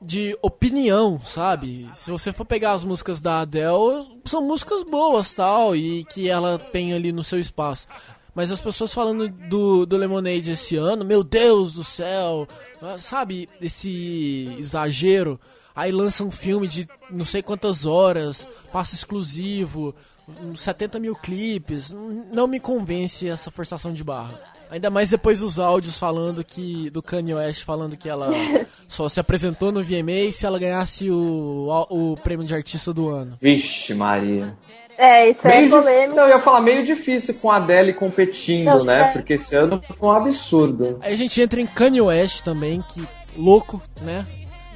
[0.00, 1.88] De opinião, sabe?
[1.94, 6.58] Se você for pegar as músicas da Adele, são músicas boas tal, e que ela
[6.58, 7.88] tem ali no seu espaço.
[8.34, 12.46] Mas as pessoas falando do, do Lemonade esse ano, meu Deus do céu,
[12.80, 13.48] ah, sabe?
[13.60, 15.40] Esse exagero.
[15.74, 19.94] Aí lança um filme de não sei quantas horas, passa exclusivo,
[20.42, 21.90] uns 70 mil clipes.
[21.90, 24.57] Não me convence essa forçação de barra.
[24.70, 26.90] Ainda mais depois dos áudios falando que.
[26.90, 28.30] do Kanye West falando que ela
[28.86, 33.36] só se apresentou no VMA se ela ganhasse o, o prêmio de artista do ano.
[33.40, 34.56] Vixe, Maria.
[34.98, 36.16] É, isso é Meio polêmico.
[36.16, 38.96] Não, eu ia falar meio difícil com a Adele competindo, Não, né?
[38.96, 39.12] sério.
[39.12, 40.98] Porque esse ano foi um absurdo.
[41.00, 43.06] Aí a gente entra em Kanye West também, que
[43.36, 44.26] louco, né?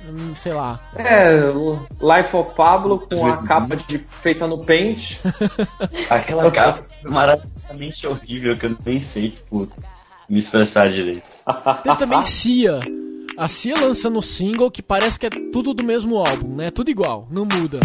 [0.09, 0.81] Hum, Sei lá.
[0.97, 5.19] É, Life of Pablo com a capa de, feita no Paint.
[6.11, 9.69] Aquela capa foi maravilhosamente horrível que eu nem sei, tipo,
[10.29, 11.27] me expressar direito.
[11.83, 12.81] Teve também Cia.
[13.37, 16.71] A Cia lançando um single que parece que é tudo do mesmo álbum, né?
[16.71, 17.81] Tudo igual, não muda.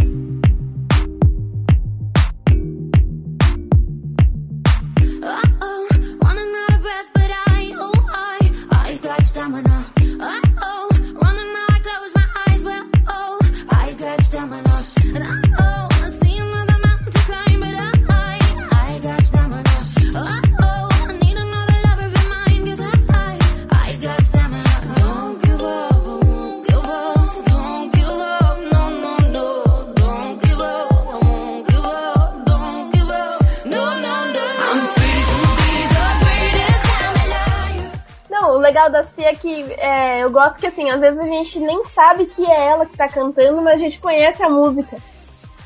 [40.77, 43.77] Assim, às vezes a gente nem sabe que é ela que tá cantando, mas a
[43.77, 44.97] gente conhece a música.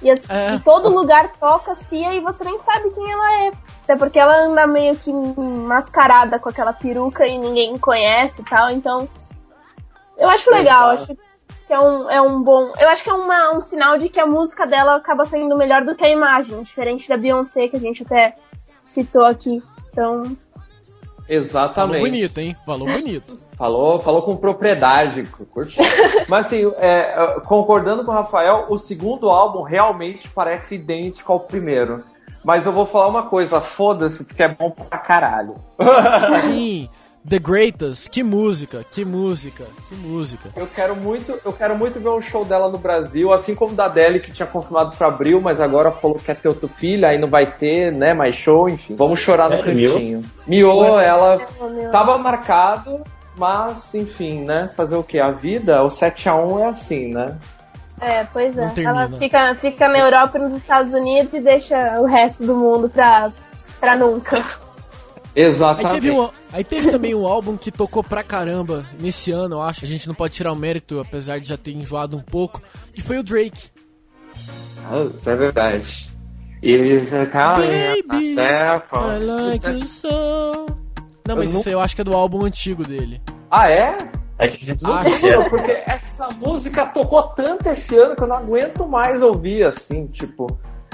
[0.02, 0.54] E as- É.
[0.54, 3.52] em todo lugar toca Cia e você nem sabe quem ela é.
[3.84, 8.72] Até porque ela anda meio que mascarada com aquela peruca e ninguém conhece e tal,
[8.72, 9.08] então.
[10.18, 11.08] Eu acho legal, acho
[11.68, 12.72] que é um, é um bom.
[12.80, 15.84] Eu acho que é uma, um sinal de que a música dela acaba sendo melhor
[15.84, 18.36] do que a imagem, diferente da Beyoncé, que a gente até
[18.86, 19.62] citou aqui.
[19.92, 22.00] Então, Falou Exatamente.
[22.02, 22.56] bonito, hein?
[22.66, 23.40] Falou bonito.
[23.62, 25.78] Falou, falou com propriedade, curti.
[26.28, 31.42] Mas assim, é, é, concordando com o Rafael, o segundo álbum realmente parece idêntico ao
[31.42, 32.04] primeiro.
[32.44, 35.54] Mas eu vou falar uma coisa, foda-se, porque é bom pra caralho.
[36.42, 36.90] Sim,
[37.24, 40.50] The Greatest, que música, que música, que música.
[40.56, 43.86] Eu quero muito, eu quero muito ver um show dela no Brasil, assim como da
[43.86, 47.20] Adele que tinha confirmado pra abril, mas agora falou que quer ter outro filho, aí
[47.20, 48.96] não vai ter, né, mais show, enfim.
[48.96, 50.24] Vamos chorar no É, cantinho.
[50.48, 53.04] Miou, ela oh, meu, tava marcado,
[53.38, 55.20] mas enfim, né, fazer o que?
[55.20, 57.38] A vida, o 7x1 é assim, né?
[58.00, 58.72] é, pois é.
[58.78, 62.90] Ela fica, fica na Europa e nos Estados Unidos e deixa o resto do mundo
[62.90, 63.32] pra,
[63.80, 64.38] pra nunca.
[65.34, 66.02] Aí Exatamente.
[66.02, 69.86] teve, um, aí teve também um álbum que tocou pra caramba nesse ano, eu acho.
[69.86, 72.62] A gente não pode tirar o mérito, apesar de já ter enjoado um pouco,
[72.94, 73.70] que foi o Drake.
[74.90, 76.12] Ah, Isso é verdade.
[77.62, 78.78] Baby, é
[79.18, 80.61] I like you so.
[81.32, 83.22] Não, mas Eu isso aí eu acho que é do álbum antigo dele.
[83.50, 83.98] Ah, é?
[83.98, 85.04] Que a gente Não Ah,
[85.50, 90.48] porque essa música tocou tanto esse ano que eu não aguento mais ouvir, assim, tipo.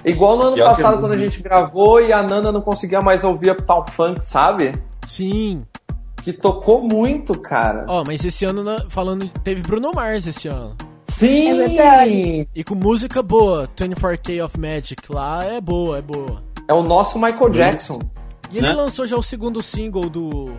[0.03, 3.23] Igual no ano Pior passado, quando a gente gravou e a Nana não conseguia mais
[3.23, 4.73] ouvir Uptown Funk, sabe?
[5.05, 5.63] Sim.
[6.21, 7.85] Que tocou muito, cara.
[7.87, 10.75] Ó, mas esse ano, na- falando, teve Bruno Mars esse ano.
[11.05, 11.79] Sim!
[11.79, 12.45] É.
[12.53, 16.43] E com música boa, 24K of Magic lá é boa, é boa.
[16.67, 17.99] É o nosso Michael Jackson.
[18.51, 18.73] E ele Né?
[18.73, 20.51] lançou já o segundo single do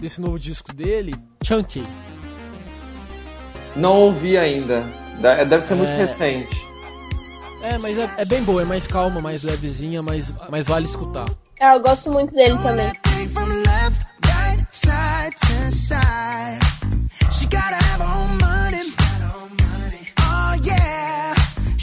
[0.00, 1.82] desse novo disco dele, Chunky.
[3.74, 4.82] Não ouvi ainda.
[5.20, 5.96] De- Deve ser muito É.
[5.96, 6.64] recente.
[7.62, 11.26] É, mas é, é bem boa, é mais calma, mais levezinha, mas, mas vale escutar.
[11.58, 12.92] É, eu gosto muito dele também.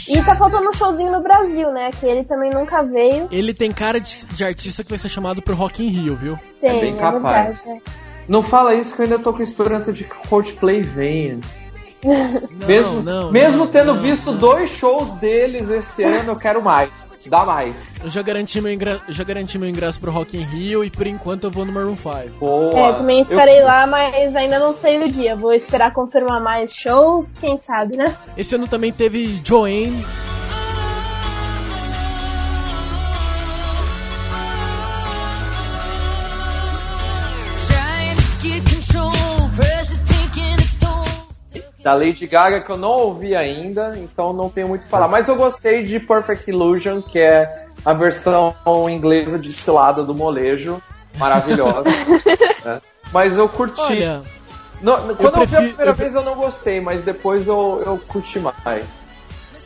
[0.08, 1.90] E tá faltando um showzinho no Brasil, né?
[1.98, 3.28] Que ele também nunca veio.
[3.30, 6.38] Ele tem cara de, de artista que vai ser chamado pro Rock in Rio, viu?
[6.60, 7.58] Tem, bem é capaz.
[7.58, 7.82] verdade, né?
[8.28, 11.38] Não fala isso que eu ainda tô com esperança de que o Coldplay venha.
[12.04, 14.38] Não, mesmo não, mesmo não, tendo não, visto não.
[14.38, 16.90] dois shows deles esse ano, eu quero mais.
[17.28, 17.74] Dá mais.
[18.02, 20.90] Eu já garanti meu ingresso, eu já garanti meu ingresso pro Rock in Rio e
[20.90, 22.38] por enquanto eu vou no Maroon 5.
[22.38, 22.78] Boa.
[22.78, 25.34] É, também estarei Eu- lá, mas ainda não sei o dia.
[25.36, 28.14] Vou esperar confirmar mais shows, quem sabe, né?
[28.36, 30.04] Esse ano também teve Joanne,
[41.84, 45.06] Da Lady Gaga, que eu não ouvi ainda, então não tenho muito o que falar.
[45.06, 48.54] Mas eu gostei de Perfect Illusion, que é a versão
[48.90, 50.80] inglesa destilada do molejo.
[51.18, 51.84] Maravilhosa.
[52.64, 52.80] né?
[53.12, 53.78] Mas eu curti.
[53.82, 54.22] olha,
[54.80, 57.82] Não, quando eu, ouvi a prefiro- primeira eu vez eu não gostei, mas depois eu,
[57.84, 58.86] eu curti mais.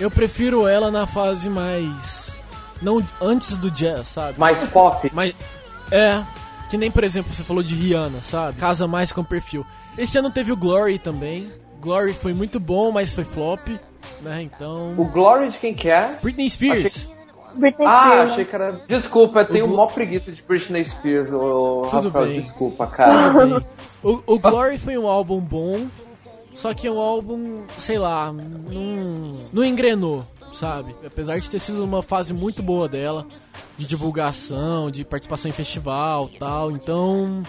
[0.01, 2.37] eu prefiro ela na fase mais
[2.83, 4.39] não antes do jazz, sabe?
[4.41, 5.09] Mais pop.
[5.15, 5.35] Mas
[5.93, 6.21] é,
[6.69, 8.59] que nem por exemplo, você falou de Rihanna, sabe?
[8.59, 9.65] Casa mais com o perfil.
[9.97, 11.49] Esse ano teve o Glory também.
[11.81, 13.69] Glory foi muito bom, mas foi flop,
[14.23, 14.43] né?
[14.43, 16.19] Então, O Glory de quem que é?
[16.23, 17.09] Britney Spears.
[17.55, 18.31] Britney Ah, Spears.
[18.31, 18.73] achei que era.
[18.87, 22.27] Desculpa, eu tenho Glo- mó preguiça de Britney Spears, ô, Tudo Rafael.
[22.27, 22.41] bem.
[22.41, 23.33] Desculpa, cara.
[23.33, 23.67] Tudo bem.
[24.03, 25.87] O, o Glory foi um álbum bom,
[26.55, 30.95] só que é um álbum, sei lá, não, não engrenou, sabe?
[31.07, 33.27] Apesar de ter sido uma fase muito boa dela,
[33.77, 37.43] de divulgação, de participação em festival tal, então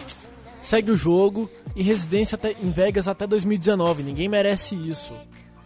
[0.62, 4.04] segue o jogo e residência até, em Vegas até 2019.
[4.04, 5.14] Ninguém merece isso.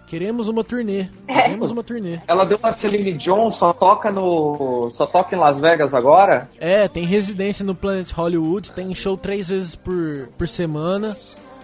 [0.08, 1.08] Queremos uma turnê.
[1.26, 2.20] Queremos uma turnê.
[2.28, 4.90] Ela deu uma Celine Dion, só toca no.
[4.92, 6.48] só toca em Las Vegas agora?
[6.60, 11.18] É, tem residência no Planet Hollywood, tem show três vezes por, por semana,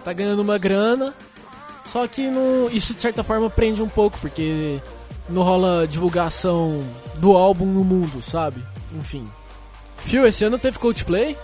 [0.04, 1.14] tá ganhando uma grana.
[1.86, 4.80] Só que no, isso de certa forma prende um pouco, porque
[5.28, 6.82] não rola divulgação
[7.18, 8.60] do álbum no mundo, sabe?
[8.92, 9.28] Enfim.
[9.98, 11.36] Fio, esse ano teve Coldplay?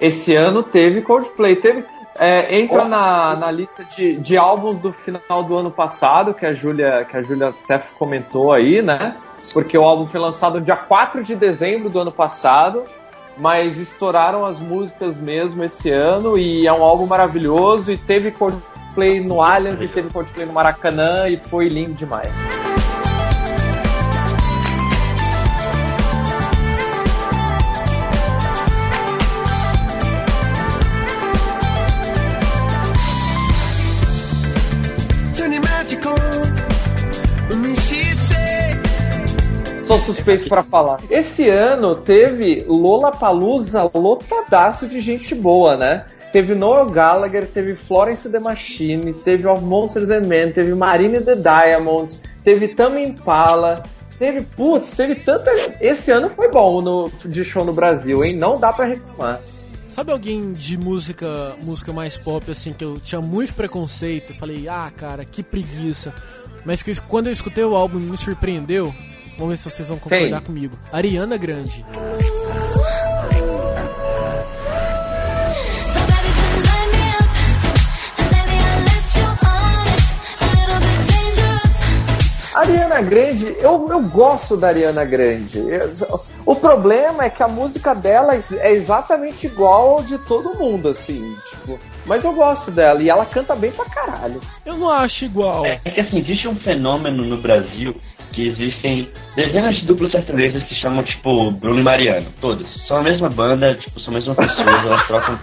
[0.00, 1.56] Esse ano teve Coldplay.
[1.56, 1.84] Teve,
[2.18, 6.54] é, entra na, na lista de, de álbuns do final do ano passado, que a
[6.54, 9.16] Júlia que a Júlia até comentou aí, né?
[9.52, 12.82] Porque o álbum foi lançado dia 4 de dezembro do ano passado,
[13.36, 19.20] mas estouraram as músicas mesmo esse ano e é um álbum maravilhoso e teve Coldplay
[19.20, 22.32] no Allianz e teve Coldplay no Maracanã e foi lindo demais.
[39.90, 41.00] Sou suspeito pra falar.
[41.10, 46.04] Esse ano teve Lollapalooza lotadaço de gente boa, né?
[46.32, 51.34] Teve Noel Gallagher, teve Florence the Machine, teve Of Monsters and Men, teve Marine the
[51.34, 53.82] Diamonds, teve Tame Impala,
[54.16, 55.50] teve, putz, teve tanta...
[55.80, 58.36] Esse ano foi bom no, de show no Brasil, hein?
[58.36, 59.40] Não dá pra reclamar.
[59.88, 64.32] Sabe alguém de música, música mais pop, assim, que eu tinha muito preconceito?
[64.34, 66.14] Falei, ah, cara, que preguiça.
[66.64, 68.94] Mas que quando eu escutei o álbum me surpreendeu.
[69.40, 70.46] Vamos ver se vocês vão concordar Quem?
[70.46, 70.78] comigo.
[70.92, 71.82] Ariana Grande.
[82.52, 85.58] Ariana Grande, eu, eu gosto da Ariana Grande.
[86.44, 91.34] O problema é que a música dela é exatamente igual ao de todo mundo, assim,
[91.48, 91.80] tipo.
[92.04, 94.38] Mas eu gosto dela e ela canta bem pra caralho.
[94.66, 95.64] Eu não acho igual.
[95.64, 97.96] É que assim, existe um fenômeno no Brasil
[98.32, 102.26] que existem dezenas de duplos sertanejas que chamam, tipo, Bruno e Mariano.
[102.40, 102.86] Todos.
[102.86, 105.38] São a mesma banda, tipo, são a mesma pessoa, elas trocam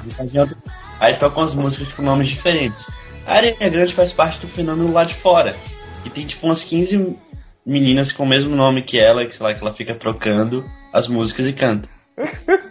[0.99, 2.83] Aí tocam as músicas com nomes diferentes.
[3.25, 5.55] A Ariana Grande faz parte do fenômeno lá de fora.
[6.05, 7.15] E tem, tipo, umas 15
[7.65, 10.63] meninas com o mesmo nome que ela, que sei lá, que ela fica trocando
[10.93, 11.87] as músicas e canta.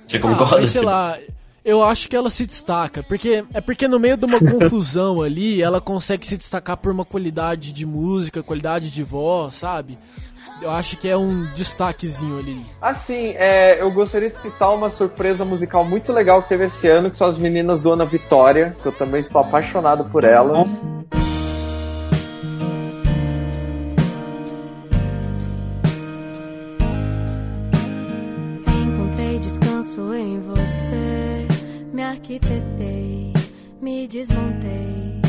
[0.07, 0.57] Você Ah, concorda?
[0.61, 1.19] mas sei lá,
[1.67, 3.03] eu acho que ela se destaca.
[3.03, 7.05] Porque é porque no meio de uma confusão ali, ela consegue se destacar por uma
[7.05, 9.99] qualidade de música, qualidade de voz, sabe?
[10.63, 12.65] Eu acho que é um destaquezinho ali.
[12.81, 17.11] Assim, é, eu gostaria de citar uma surpresa musical muito legal que teve esse ano,
[17.11, 20.67] que são as meninas do Ana Vitória, que eu também estou apaixonado por elas.
[32.27, 33.33] Arquitetei,
[33.81, 35.23] me desmontei,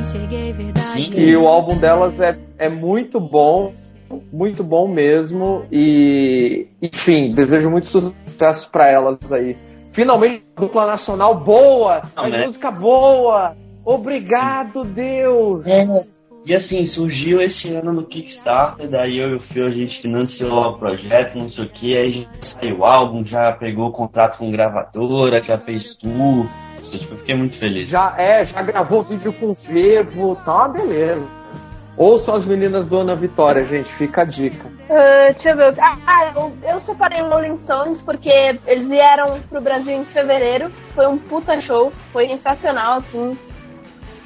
[0.00, 1.04] enxerguei verdade.
[1.04, 1.12] Sim.
[1.14, 3.74] E o álbum delas é, é muito bom,
[4.32, 5.64] muito bom mesmo.
[5.70, 9.56] E, enfim, desejo muito sucesso pra elas aí.
[9.92, 12.46] Finalmente, dupla nacional boa, Não, mas né?
[12.46, 13.54] música boa.
[13.84, 15.66] Obrigado, Deus.
[16.44, 20.70] E assim, surgiu esse ano no Kickstarter, daí eu e o Fio a gente financiou
[20.70, 24.50] o projeto, não sei o que, aí já saiu o álbum, já pegou contrato com
[24.50, 26.46] gravadora, já fez tour.
[26.80, 27.88] Assim, tipo, eu fiquei muito feliz.
[27.88, 31.42] Já é, já gravou vídeo com o Vevo, tá uma beleza.
[31.96, 34.68] Ouçam as meninas do Ana Vitória, gente, fica a dica.
[34.90, 35.74] Ah, deixa eu ver.
[35.78, 38.30] Ah, ah, eu, eu separei Rolling Stones porque
[38.66, 40.70] eles vieram pro Brasil em fevereiro.
[40.94, 41.92] Foi um puta show.
[42.12, 43.36] Foi sensacional, assim.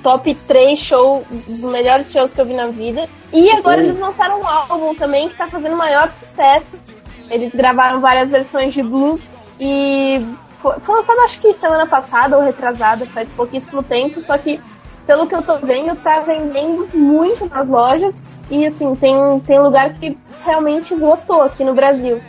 [0.06, 3.08] Top 3 show, dos melhores shows que eu vi na vida.
[3.32, 6.80] E agora eles lançaram um álbum também que tá fazendo maior sucesso.
[7.28, 10.24] Eles gravaram várias versões de blues e
[10.62, 14.60] foi, foi lançado acho que semana passada ou retrasada, faz pouquíssimo tempo, só que
[15.04, 18.14] pelo que eu tô vendo, tá vendendo muito nas lojas.
[18.48, 22.22] E assim, tem, tem lugar que realmente esgotou aqui no Brasil.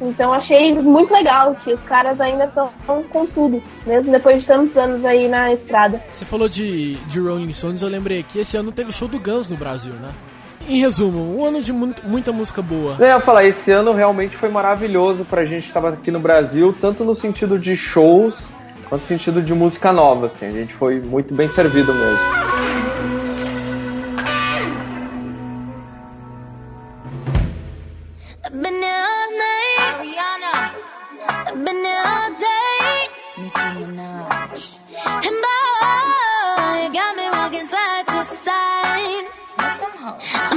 [0.00, 2.70] Então achei muito legal que os caras ainda estão
[3.10, 6.02] com tudo, mesmo depois de tantos anos aí na estrada.
[6.12, 9.50] Você falou de, de Rolling Stones, eu lembrei que esse ano teve show do Guns
[9.50, 10.10] no Brasil, né?
[10.68, 12.96] Em resumo, um ano de mu- muita música boa.
[12.98, 16.74] Eu ia falar, esse ano realmente foi maravilhoso pra gente que tava aqui no Brasil,
[16.80, 18.34] tanto no sentido de shows,
[18.88, 20.46] quanto no sentido de música nova, assim.
[20.46, 22.53] A gente foi muito bem servido mesmo.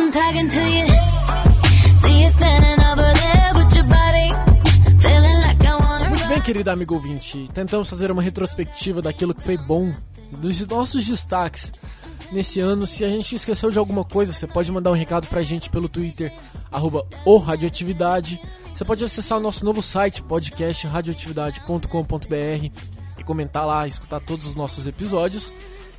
[0.08, 0.88] I'm talking to you.
[2.02, 4.30] See you standing over there with your body.
[5.02, 7.50] Feeling like I wanna Muito bem, querido amigo ouvinte.
[7.54, 9.94] Tentamos fazer uma retrospectiva daquilo que foi bom,
[10.32, 11.74] dos nossos destaques
[12.32, 12.88] nesse ano.
[12.88, 15.90] Se a gente esqueceu de alguma coisa, você pode mandar um recado pra gente pelo
[15.90, 16.34] Twitter,
[16.72, 18.40] arroba o Radioatividade.
[18.74, 22.72] Você pode acessar o nosso novo site, podcastradioatividade.com.br
[23.18, 25.52] e comentar lá, escutar todos os nossos episódios.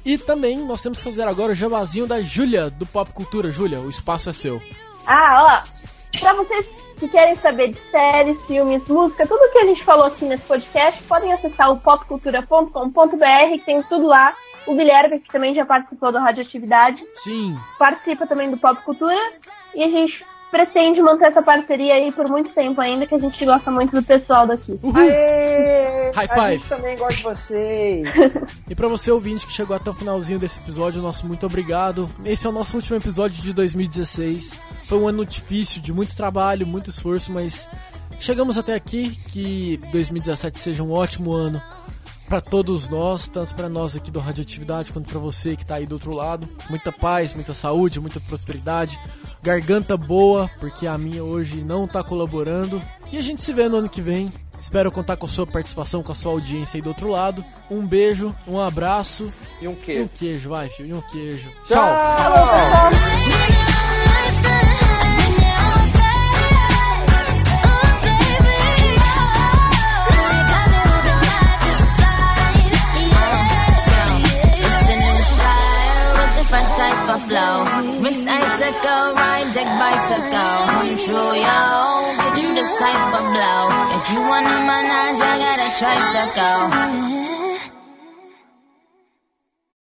[0.04, 3.50] E também nós temos que fazer agora o jabazinho da Júlia, do Pop Cultura.
[3.50, 4.60] Júlia, o espaço é seu.
[5.06, 6.68] Ah, ó, pra vocês
[6.98, 11.02] que querem saber de séries, filmes, música, tudo que a gente falou aqui nesse podcast,
[11.04, 14.34] podem acessar o popcultura.com.br, que tem tudo lá.
[14.66, 19.16] O Guilherme, que também já participou da Radioatividade, Sim, participa também do Pop Cultura.
[19.74, 23.44] E a gente pretende manter essa parceria aí por muito tempo ainda, que a gente
[23.44, 24.78] gosta muito do pessoal daqui.
[24.82, 24.96] uhul!
[24.96, 26.10] Aê!
[26.14, 26.52] High A five.
[26.58, 28.04] gente também gosta de vocês.
[28.68, 32.08] E pra você ouvinte que chegou até o finalzinho desse episódio, nosso muito obrigado.
[32.24, 34.58] Esse é o nosso último episódio de 2016.
[34.88, 37.68] Foi um ano difícil, de muito trabalho, muito esforço, mas
[38.18, 39.10] chegamos até aqui.
[39.28, 41.60] Que 2017 seja um ótimo ano
[42.28, 45.86] pra todos nós, tanto pra nós aqui do Radioatividade quanto pra você que tá aí
[45.86, 46.48] do outro lado.
[46.68, 49.00] Muita paz, muita saúde, muita prosperidade,
[49.42, 52.82] garganta boa, porque a minha hoje não tá colaborando.
[53.10, 54.32] E a gente se vê no ano que vem.
[54.60, 57.44] Espero contar com a sua participação, com a sua audiência aí do outro lado.
[57.70, 60.10] Um beijo, um abraço E um e um queijo.
[60.16, 61.48] queijo, vai, filho, e um queijo.
[61.48, 61.68] It's
[77.26, 77.64] flow.
[78.02, 80.56] Wrist icicle, ride deck bicycle.
[80.70, 81.60] Come true, yo.
[82.22, 83.62] Get you this type blow.
[83.96, 87.27] If you want a menage, I got a tricycle.